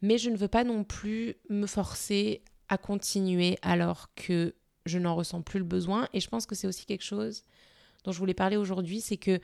Mais 0.00 0.18
je 0.18 0.30
ne 0.30 0.36
veux 0.36 0.48
pas 0.48 0.64
non 0.64 0.84
plus 0.84 1.36
me 1.48 1.66
forcer 1.66 2.42
à 2.68 2.78
continuer 2.78 3.58
alors 3.62 4.14
que 4.14 4.54
je 4.86 4.98
n'en 4.98 5.14
ressens 5.14 5.42
plus 5.42 5.58
le 5.58 5.64
besoin. 5.64 6.08
Et 6.12 6.20
je 6.20 6.28
pense 6.28 6.46
que 6.46 6.54
c'est 6.54 6.66
aussi 6.66 6.86
quelque 6.86 7.04
chose 7.04 7.44
dont 8.04 8.12
je 8.12 8.18
voulais 8.18 8.34
parler 8.34 8.56
aujourd'hui, 8.56 9.00
c'est 9.00 9.16
que 9.16 9.40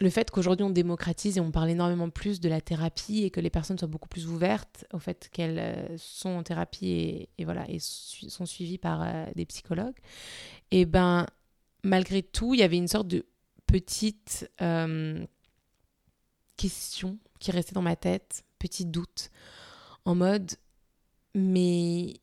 le 0.00 0.10
fait 0.10 0.30
qu'aujourd'hui 0.30 0.64
on 0.64 0.70
démocratise 0.70 1.38
et 1.38 1.40
on 1.40 1.50
parle 1.50 1.70
énormément 1.70 2.08
plus 2.08 2.40
de 2.40 2.48
la 2.48 2.60
thérapie 2.60 3.24
et 3.24 3.30
que 3.30 3.40
les 3.40 3.50
personnes 3.50 3.78
soient 3.78 3.88
beaucoup 3.88 4.08
plus 4.08 4.28
ouvertes 4.28 4.84
au 4.92 4.98
fait 4.98 5.28
qu'elles 5.32 5.58
euh, 5.58 5.96
sont 5.98 6.30
en 6.30 6.42
thérapie 6.42 7.28
et, 7.36 7.44
voilà 7.44 7.68
et 7.68 7.78
sont 7.80 8.46
suivies 8.46 8.78
par 8.78 9.02
euh, 9.02 9.26
des 9.34 9.46
psychologues, 9.46 9.96
et 10.70 10.84
ben 10.84 11.26
malgré 11.82 12.22
tout 12.22 12.54
il 12.54 12.60
y 12.60 12.62
avait 12.62 12.76
une 12.76 12.88
sorte 12.88 13.08
de 13.08 13.26
petite 13.66 14.50
euh, 14.62 15.24
question 16.56 17.18
qui 17.40 17.50
restait 17.50 17.74
dans 17.74 17.82
ma 17.82 17.96
tête, 17.96 18.44
petit 18.58 18.86
doute, 18.86 19.30
en 20.04 20.14
mode 20.14 20.52
mais 21.34 22.14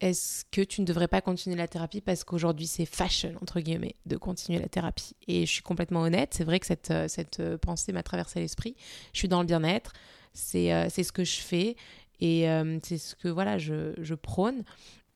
est-ce 0.00 0.44
que 0.50 0.60
tu 0.60 0.82
ne 0.82 0.86
devrais 0.86 1.08
pas 1.08 1.20
continuer 1.20 1.56
la 1.56 1.68
thérapie 1.68 2.00
parce 2.00 2.22
qu'aujourd'hui 2.22 2.66
c'est 2.66 2.84
fashion, 2.84 3.32
entre 3.40 3.60
guillemets, 3.60 3.94
de 4.04 4.16
continuer 4.16 4.58
la 4.58 4.68
thérapie? 4.68 5.16
Et 5.26 5.46
je 5.46 5.50
suis 5.50 5.62
complètement 5.62 6.02
honnête, 6.02 6.34
c'est 6.34 6.44
vrai 6.44 6.60
que 6.60 6.66
cette, 6.66 6.90
euh, 6.90 7.08
cette 7.08 7.40
euh, 7.40 7.56
pensée 7.56 7.92
m'a 7.92 8.02
traversé 8.02 8.40
l'esprit. 8.40 8.76
Je 9.12 9.18
suis 9.18 9.28
dans 9.28 9.40
le 9.40 9.46
bien-être, 9.46 9.92
c'est 10.34 10.72
euh, 10.72 10.88
ce 10.90 11.12
que 11.12 11.24
je 11.24 11.40
fais 11.40 11.76
et 12.20 12.46
c'est 12.82 12.96
ce 12.96 13.14
que 13.14 13.28
voilà 13.28 13.58
je, 13.58 13.92
je, 13.98 14.14
prône. 14.14 14.64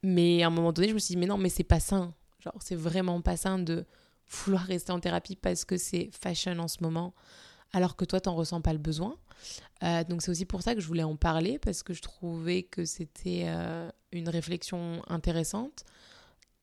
Mais 0.02 0.42
à 0.42 0.48
un 0.48 0.50
moment 0.50 0.70
donné, 0.70 0.88
je 0.88 0.94
me 0.94 0.98
suis 0.98 1.14
dit, 1.14 1.18
mais 1.18 1.26
non, 1.26 1.38
mais 1.38 1.48
c'est 1.48 1.64
pas 1.64 1.80
sain. 1.80 2.12
Genre, 2.40 2.56
c'est 2.60 2.74
vraiment 2.74 3.22
pas 3.22 3.38
sain 3.38 3.58
de 3.58 3.86
vouloir 4.28 4.62
rester 4.64 4.92
en 4.92 5.00
thérapie 5.00 5.36
parce 5.36 5.64
que 5.64 5.78
c'est 5.78 6.10
fashion 6.12 6.58
en 6.58 6.68
ce 6.68 6.82
moment, 6.82 7.14
alors 7.72 7.96
que 7.96 8.04
toi, 8.04 8.20
t'en 8.20 8.34
ressens 8.34 8.60
pas 8.60 8.72
le 8.72 8.78
besoin. 8.78 9.16
Euh, 9.82 10.04
donc 10.04 10.22
c'est 10.22 10.30
aussi 10.30 10.44
pour 10.44 10.62
ça 10.62 10.74
que 10.74 10.80
je 10.80 10.86
voulais 10.86 11.02
en 11.02 11.16
parler, 11.16 11.58
parce 11.58 11.82
que 11.82 11.94
je 11.94 12.02
trouvais 12.02 12.62
que 12.62 12.84
c'était 12.84 13.44
euh, 13.46 13.90
une 14.12 14.28
réflexion 14.28 15.02
intéressante. 15.08 15.84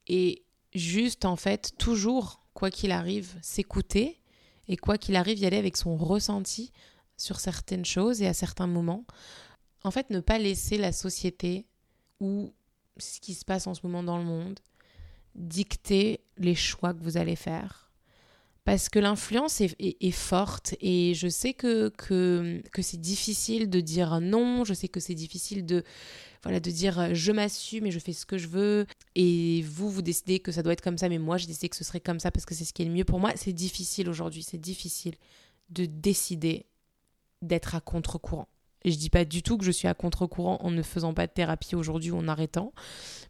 Et 0.07 0.43
juste, 0.73 1.25
en 1.25 1.35
fait, 1.35 1.73
toujours, 1.77 2.41
quoi 2.53 2.69
qu'il 2.69 2.91
arrive, 2.91 3.35
s'écouter, 3.41 4.19
et 4.67 4.77
quoi 4.77 4.97
qu'il 4.97 5.15
arrive, 5.15 5.39
y 5.39 5.45
aller 5.45 5.57
avec 5.57 5.77
son 5.77 5.95
ressenti 5.95 6.71
sur 7.15 7.39
certaines 7.39 7.85
choses 7.85 8.21
et 8.21 8.27
à 8.27 8.33
certains 8.33 8.67
moments. 8.67 9.05
En 9.83 9.91
fait, 9.91 10.09
ne 10.09 10.19
pas 10.19 10.37
laisser 10.37 10.77
la 10.77 10.91
société 10.91 11.65
ou 12.19 12.53
ce 12.97 13.19
qui 13.19 13.33
se 13.33 13.45
passe 13.45 13.67
en 13.67 13.73
ce 13.73 13.81
moment 13.83 14.03
dans 14.03 14.17
le 14.17 14.23
monde 14.23 14.59
dicter 15.35 16.21
les 16.37 16.55
choix 16.55 16.93
que 16.93 17.03
vous 17.03 17.17
allez 17.17 17.35
faire 17.35 17.86
parce 18.67 18.89
que 18.89 18.99
l'influence 18.99 19.61
est, 19.61 20.11
forte 20.11 20.75
et 20.81 21.13
je 21.13 21.29
sais 21.29 21.53
que, 21.53 21.87
que, 21.87 22.61
que 22.73 22.81
c'est 22.81 22.99
difficile 22.99 23.69
de 23.69 23.79
dire 23.79 24.19
non, 24.19 24.65
je 24.65 24.73
sais 24.73 24.89
que 24.89 24.99
c'est 24.99 25.15
difficile 25.15 25.65
de, 25.65 25.85
voilà, 26.43 26.59
de 26.59 26.69
dire 26.69 27.15
je 27.15 27.31
m'assume 27.31 27.85
et 27.85 27.91
je 27.91 27.99
fais 27.99 28.11
ce 28.11 28.25
que 28.25 28.37
je 28.37 28.49
veux 28.49 28.85
et 29.15 29.61
vous, 29.61 29.89
vous 29.89 30.01
décidez 30.01 30.39
que 30.39 30.51
ça 30.51 30.63
doit 30.63 30.73
être 30.73 30.81
comme 30.81 30.97
ça, 30.97 31.07
mais 31.07 31.17
moi, 31.17 31.37
j'ai 31.37 31.47
décidé 31.47 31.69
que 31.69 31.77
ce 31.77 31.85
serait 31.85 32.01
comme 32.01 32.19
ça 32.19 32.29
parce 32.29 32.45
que 32.45 32.53
c'est 32.53 32.65
ce 32.65 32.73
qui 32.73 32.81
est 32.81 32.85
le 32.85 32.91
mieux 32.91 33.05
pour 33.05 33.21
moi. 33.21 33.31
C'est 33.37 33.53
difficile 33.53 34.09
aujourd'hui, 34.09 34.43
c'est 34.43 34.57
difficile 34.57 35.15
de 35.69 35.85
décider 35.85 36.65
d'être 37.41 37.73
à 37.73 37.79
contre-courant. 37.79 38.49
Et 38.87 38.91
je 38.91 38.97
dis 38.97 39.09
pas 39.09 39.25
du 39.25 39.43
tout 39.43 39.57
que 39.57 39.65
je 39.65 39.71
suis 39.71 39.89
à 39.89 39.93
contre-courant 39.93 40.59
en 40.61 40.71
ne 40.71 40.81
faisant 40.81 41.13
pas 41.13 41.27
de 41.27 41.31
thérapie 41.33 41.75
aujourd'hui 41.75 42.09
ou 42.09 42.19
en 42.19 42.29
arrêtant, 42.29 42.71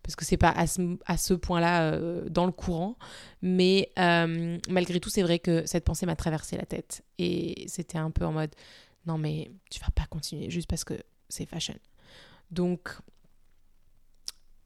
parce 0.04 0.16
que 0.16 0.24
c'est 0.24 0.38
pas 0.38 0.52
à 0.52 0.68
ce, 0.68 1.34
point-là 1.34 1.94
euh, 1.94 2.30
dans 2.30 2.46
le 2.46 2.52
courant. 2.52 2.96
Mais 3.42 3.92
euh, 3.98 4.60
malgré 4.70 5.00
tout, 5.00 5.10
c'est 5.10 5.24
vrai 5.24 5.40
que 5.40 5.66
cette 5.66 5.84
pensée 5.84 6.06
m'a 6.06 6.16
traversé 6.16 6.58
la 6.58 6.66
tête. 6.68 7.04
Et 7.18 7.66
c'était 7.68 7.98
un 7.98 8.12
peu 8.12 8.24
en 8.24 8.34
mode, 8.34 8.54
non 9.08 9.18
mais 9.18 9.50
tu 9.72 9.80
vas 9.80 9.90
pas 9.90 10.06
continuer 10.06 10.52
juste 10.52 10.70
parce 10.70 10.84
que 10.84 10.94
c'est 11.28 11.48
fashion. 11.48 11.80
Donc, 12.52 12.90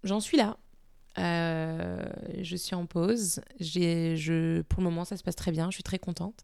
j'en 0.03 0.19
suis 0.19 0.35
là. 0.35 0.57
Euh, 1.19 2.03
je 2.41 2.57
suis 2.57 2.75
en 2.75 2.85
pause. 2.85 3.39
Pour 3.57 4.81
le 4.81 4.83
moment, 4.83 5.05
ça 5.05 5.15
se 5.15 5.23
passe 5.23 5.37
très 5.37 5.51
bien. 5.51 5.69
Je 5.69 5.75
suis 5.75 5.83
très 5.83 5.99
contente. 5.99 6.43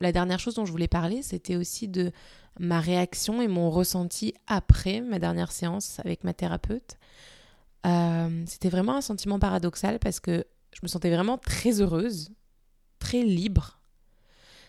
La 0.00 0.12
dernière 0.12 0.40
chose 0.40 0.54
dont 0.54 0.64
je 0.64 0.72
voulais 0.72 0.88
parler, 0.88 1.22
c'était 1.22 1.56
aussi 1.56 1.86
de 1.86 2.10
ma 2.58 2.80
réaction 2.80 3.42
et 3.42 3.48
mon 3.48 3.70
ressenti 3.70 4.34
après 4.46 5.00
ma 5.00 5.18
dernière 5.18 5.52
séance 5.52 6.00
avec 6.00 6.24
ma 6.24 6.32
thérapeute. 6.32 6.96
Euh, 7.86 8.42
c'était 8.46 8.68
vraiment 8.68 8.96
un 8.96 9.00
sentiment 9.00 9.38
paradoxal 9.38 9.98
parce 9.98 10.20
que 10.20 10.46
je 10.72 10.80
me 10.82 10.88
sentais 10.88 11.10
vraiment 11.10 11.38
très 11.38 11.80
heureuse, 11.80 12.30
très 12.98 13.22
libre. 13.22 13.80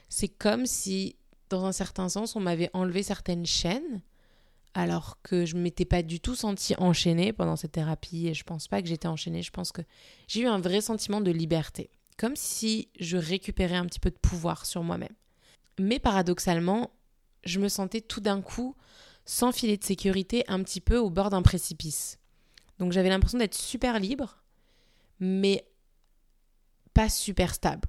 C'est 0.09 0.27
comme 0.27 0.65
si, 0.65 1.15
dans 1.49 1.65
un 1.65 1.71
certain 1.71 2.09
sens, 2.09 2.35
on 2.35 2.41
m'avait 2.41 2.69
enlevé 2.73 3.03
certaines 3.03 3.45
chaînes 3.45 4.01
alors 4.73 5.21
que 5.21 5.45
je 5.45 5.55
ne 5.55 5.61
m'étais 5.61 5.85
pas 5.85 6.01
du 6.01 6.19
tout 6.19 6.35
sentie 6.35 6.75
enchaînée 6.77 7.33
pendant 7.33 7.55
cette 7.55 7.73
thérapie 7.73 8.27
et 8.27 8.33
je 8.33 8.43
pense 8.43 8.67
pas 8.67 8.81
que 8.81 8.87
j'étais 8.87 9.07
enchaînée, 9.07 9.41
je 9.41 9.51
pense 9.51 9.71
que 9.71 9.81
j'ai 10.27 10.41
eu 10.41 10.47
un 10.47 10.59
vrai 10.59 10.79
sentiment 10.81 11.19
de 11.19 11.31
liberté, 11.31 11.89
comme 12.17 12.37
si 12.37 12.89
je 12.99 13.17
récupérais 13.17 13.75
un 13.75 13.85
petit 13.85 13.99
peu 13.99 14.09
de 14.11 14.17
pouvoir 14.17 14.65
sur 14.65 14.83
moi-même. 14.83 15.13
Mais 15.81 15.99
paradoxalement, 15.99 16.91
je 17.43 17.59
me 17.59 17.69
sentais 17.69 18.01
tout 18.01 18.21
d'un 18.21 18.41
coup 18.41 18.75
sans 19.25 19.51
filet 19.51 19.77
de 19.77 19.83
sécurité 19.83 20.43
un 20.47 20.63
petit 20.63 20.81
peu 20.81 20.97
au 20.97 21.09
bord 21.09 21.29
d'un 21.29 21.41
précipice. 21.41 22.19
Donc 22.79 22.91
j'avais 22.91 23.09
l'impression 23.09 23.37
d'être 23.37 23.55
super 23.55 23.99
libre, 23.99 24.43
mais 25.19 25.65
pas 26.93 27.09
super 27.09 27.53
stable. 27.53 27.87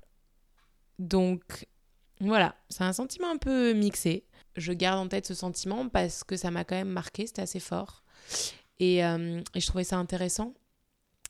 Donc 0.99 1.67
voilà, 2.21 2.55
c'est 2.69 2.85
un 2.85 2.93
sentiment 2.93 3.31
un 3.31 3.39
peu 3.39 3.73
mixé 3.73 4.27
je 4.57 4.73
garde 4.73 4.99
en 4.99 5.09
tête 5.09 5.27
ce 5.27 5.35
sentiment 5.35 5.89
parce 5.89 6.25
que 6.25 6.37
ça 6.37 6.51
m'a 6.51 6.65
quand 6.65 6.75
même 6.75 6.89
marqué, 6.89 7.27
c'était 7.27 7.43
assez 7.43 7.61
fort. 7.61 8.03
Euh, 8.81 9.43
et, 9.55 9.61
je 9.61 9.67
trouvais 9.67 9.85
ça 9.85 9.97
intéressant 9.97 10.55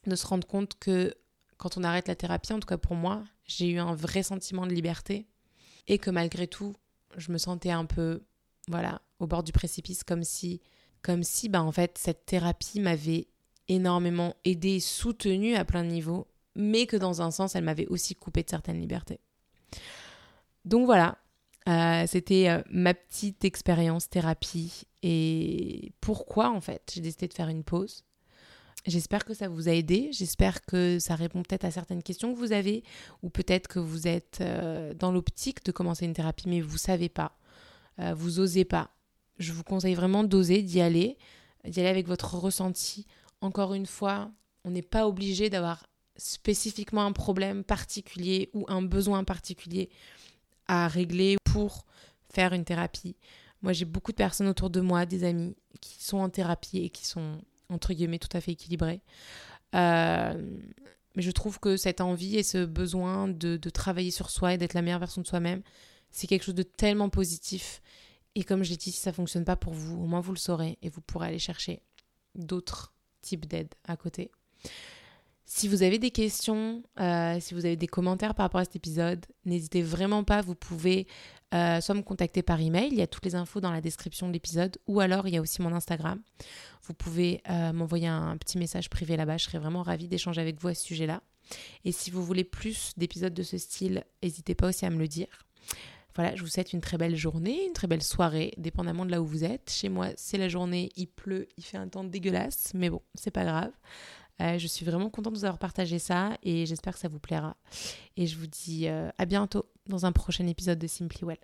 de 0.07 0.17
se 0.17 0.27
rendre 0.27 0.47
compte 0.47 0.79
que 0.79 1.15
quand 1.59 1.77
on 1.77 1.85
arrête 1.85 2.09
la 2.09 2.17
thérapie, 2.17 2.53
en 2.53 2.61
tout 2.61 2.67
cas 2.67 2.79
pour 2.79 2.97
moi, 2.97 3.23
j'ai 3.45 3.69
eu 3.69 3.79
un 3.79 3.95
vrai 3.95 4.23
sentiment 4.23 4.67
de 4.67 4.73
liberté 4.73 5.27
et 5.89 5.99
que 5.99 6.11
malgré 6.11 6.47
tout, 6.47 6.75
je 7.17 7.33
me 7.33 7.39
sentais 7.39 7.71
un 7.71 7.85
peu, 7.85 8.23
voilà, 8.69 9.03
au 9.19 9.27
bord 9.27 9.43
du 9.43 9.53
précipice, 9.53 10.05
comme 10.05 10.25
si, 10.25 10.61
comme 11.03 11.23
si, 11.23 11.49
bah, 11.49 11.63
en 11.63 11.73
fait, 11.73 11.99
cette 11.99 12.27
thérapie 12.27 12.81
m'avait 12.81 13.29
énormément 13.69 14.35
aidé, 14.45 14.81
soutenu 14.81 15.55
à 15.55 15.65
plein 15.65 15.85
de 15.85 15.91
niveaux, 15.91 16.27
mais 16.55 16.87
que 16.87 16.97
dans 16.97 17.23
un 17.23 17.31
sens, 17.31 17.55
elle 17.55 17.65
m'avait 17.65 17.87
aussi 17.87 18.15
coupé 18.15 18.43
de 18.43 18.51
certaines 18.51 18.81
libertés. 18.81 19.21
Donc 20.65 20.87
voilà, 20.87 21.19
euh, 21.69 22.05
c'était 22.07 22.49
euh, 22.49 22.63
ma 22.71 22.95
petite 22.95 23.45
expérience 23.45 24.09
thérapie 24.09 24.83
et 25.03 25.93
pourquoi 26.01 26.51
en 26.51 26.61
fait 26.61 26.93
j'ai 26.95 27.01
décidé 27.01 27.29
de 27.29 27.35
faire 27.35 27.49
une 27.49 27.65
pause. 27.65 28.05
J'espère 28.87 29.25
que 29.25 29.35
ça 29.35 29.49
vous 29.49 29.69
a 29.69 29.73
aidé, 29.73 30.11
j'espère 30.13 30.65
que 30.65 30.99
ça 30.99 31.15
répond 31.15 31.43
peut-être 31.43 31.65
à 31.65 31.71
certaines 31.71 32.03
questions 32.03 32.35
que 32.35 32.39
vous 32.39 32.53
avez 32.53 32.83
ou 33.23 33.31
peut-être 33.31 33.69
que 33.69 33.79
vous 33.79 34.09
êtes 34.09 34.39
euh, 34.41 34.93
dans 34.95 35.13
l'optique 35.13 35.65
de 35.65 35.71
commencer 35.71 36.05
une 36.05 36.15
thérapie 36.15 36.49
mais 36.49 36.61
vous 36.61 36.79
savez 36.79 37.09
pas, 37.09 37.37
vous 38.17 38.41
osez 38.41 38.65
pas. 38.65 38.91
Je 39.39 39.53
vous 39.53 39.63
conseille 39.63 39.95
vraiment 39.95 40.25
d'oser, 40.25 40.63
d'y 40.63 40.81
aller, 40.81 41.17
d'y 41.65 41.81
aller 41.81 41.89
avec 41.89 42.09
votre 42.09 42.35
ressenti. 42.35 43.07
Encore 43.41 43.75
une 43.75 43.87
fois, 43.87 44.33
on 44.65 44.71
n'est 44.71 44.83
pas 44.83 45.07
obligé 45.07 45.51
d'avoir 45.51 45.87
spécifiquement 46.17 47.05
un 47.05 47.13
problème 47.13 47.65
particulier 47.65 48.51
ou 48.55 48.65
un 48.69 48.83
besoin 48.83 49.25
particulier 49.25 49.91
à 50.67 50.89
régler 50.89 51.37
pour 51.45 51.85
faire 52.33 52.53
une 52.53 52.65
thérapie. 52.65 53.17
Moi, 53.63 53.73
j'ai 53.73 53.85
beaucoup 53.85 54.13
de 54.13 54.17
personnes 54.17 54.49
autour 54.49 54.71
de 54.71 54.81
moi, 54.81 55.07
des 55.07 55.25
amis, 55.25 55.57
qui 55.81 56.03
sont 56.03 56.19
en 56.19 56.29
thérapie 56.29 56.79
et 56.79 56.91
qui 56.91 57.07
sont, 57.07 57.41
entre 57.69 57.93
guillemets, 57.93 58.19
tout 58.19 58.35
à 58.37 58.41
fait 58.41 58.53
équilibrés. 58.53 59.01
Euh, 59.75 60.59
mais 61.15 61.23
je 61.23 61.31
trouve 61.31 61.59
que 61.61 61.77
cette 61.77 62.01
envie 62.01 62.37
et 62.37 62.43
ce 62.43 62.65
besoin 62.65 63.29
de, 63.29 63.57
de 63.57 63.71
travailler 63.71 64.11
sur 64.11 64.31
soi 64.31 64.55
et 64.55 64.59
d'être 64.59 64.75
la 64.75 64.83
meilleure 64.83 64.99
version 64.99 65.23
de 65.23 65.27
soi-même, 65.27 65.63
c'est 66.11 66.27
quelque 66.27 66.45
chose 66.45 66.55
de 66.55 66.63
tellement 66.63 67.09
positif. 67.09 67.83
Et 68.35 68.45
comme 68.45 68.63
je 68.63 68.71
l'ai 68.71 68.77
dit, 68.77 68.93
si 68.93 69.01
ça 69.01 69.11
ne 69.11 69.15
fonctionne 69.15 69.45
pas 69.45 69.57
pour 69.57 69.75
vous, 69.75 70.03
au 70.03 70.07
moins 70.07 70.21
vous 70.21 70.33
le 70.33 70.39
saurez 70.39 70.79
et 70.83 70.89
vous 70.89 71.01
pourrez 71.01 71.29
aller 71.29 71.39
chercher 71.39 71.83
d'autres 72.35 72.95
types 73.21 73.47
d'aide 73.47 73.75
à 73.85 73.97
côté. 73.97 74.31
Si 75.45 75.69
vous 75.69 75.83
avez 75.83 75.99
des 75.99 76.11
questions, 76.11 76.83
euh, 77.01 77.39
si 77.41 77.55
vous 77.55 77.67
avez 77.67 77.77
des 77.77 77.87
commentaires 77.87 78.35
par 78.35 78.45
rapport 78.45 78.61
à 78.61 78.65
cet 78.65 78.77
épisode, 78.77 79.25
n'hésitez 79.45 79.83
vraiment 79.83 80.25
pas. 80.25 80.41
Vous 80.41 80.55
pouvez 80.55 81.07
euh, 81.53 81.81
soit 81.81 81.95
me 81.95 82.03
contacter 82.03 82.43
par 82.43 82.61
email, 82.61 82.89
il 82.91 82.99
y 82.99 83.03
a 83.03 83.07
toutes 83.07 83.27
les 83.27 83.35
infos 83.35 83.61
dans 83.61 83.71
la 83.71 83.83
description 83.83 84.27
de 84.29 84.33
l'épisode, 84.33 84.79
ou 84.87 85.01
alors 85.01 85.29
il 85.29 85.35
y 85.35 85.37
a 85.37 85.41
aussi 85.41 85.61
mon 85.61 85.73
Instagram. 85.75 86.21
Vous 86.85 86.95
pouvez 86.95 87.43
euh, 87.51 87.73
m'envoyer 87.73 88.07
un 88.07 88.37
petit 88.39 88.57
message 88.57 88.89
privé 88.89 89.17
là-bas. 89.17 89.37
Je 89.37 89.45
serais 89.45 89.59
vraiment 89.59 89.83
ravie 89.83 90.09
d'échanger 90.09 90.41
avec 90.41 90.61
vous 90.61 90.69
à 90.69 90.75
ce 90.75 90.85
sujet-là. 90.85 91.23
Et 91.85 91.93
si 91.93 92.11
vous 92.11 92.25
voulez 92.25 92.45
plus 92.45 92.93
d'épisodes 92.97 93.35
de 93.35 93.43
ce 93.43 93.59
style, 93.59 94.05
n'hésitez 94.23 94.55
pas 94.55 94.69
aussi 94.69 94.87
à 94.87 94.91
me 94.91 94.99
le 94.99 95.09
dire. 95.09 95.47
Voilà, 96.15 96.35
je 96.37 96.43
vous 96.43 96.49
souhaite 96.49 96.73
une 96.73 96.81
très 96.81 96.99
belle 96.99 97.17
journée, 97.17 97.67
une 97.67 97.73
très 97.73 97.87
belle 97.87 98.03
soirée, 98.03 98.53
dépendamment 98.59 99.07
de 99.07 99.11
là 99.11 99.23
où 99.23 99.27
vous 99.27 99.45
êtes. 99.45 99.71
Chez 99.71 99.89
moi, 99.89 100.09
c'est 100.17 100.37
la 100.37 100.49
journée, 100.49 100.91
il 100.97 101.07
pleut, 101.07 101.49
il 101.57 101.65
fait 101.65 101.79
un 101.79 101.89
temps 101.89 102.05
dégueulasse, 102.05 102.73
mais 102.75 102.91
bon, 102.91 103.01
c'est 103.15 103.31
pas 103.31 103.45
grave. 103.45 103.73
Euh, 104.43 104.59
je 104.59 104.67
suis 104.67 104.85
vraiment 104.85 105.09
contente 105.09 105.35
de 105.35 105.39
vous 105.39 105.45
avoir 105.45 105.59
partagé 105.59 105.99
ça 105.99 106.37
et 106.43 106.67
j'espère 106.67 106.95
que 106.95 106.99
ça 106.99 107.09
vous 107.09 107.21
plaira. 107.21 107.57
Et 108.17 108.27
je 108.27 108.37
vous 108.37 108.47
dis 108.47 108.89
euh, 108.89 109.11
à 109.19 109.25
bientôt 109.25 109.67
dans 109.87 110.05
un 110.07 110.13
prochain 110.13 110.47
épisode 110.47 110.79
de 110.79 110.87
Simply 110.87 111.25
Well. 111.25 111.39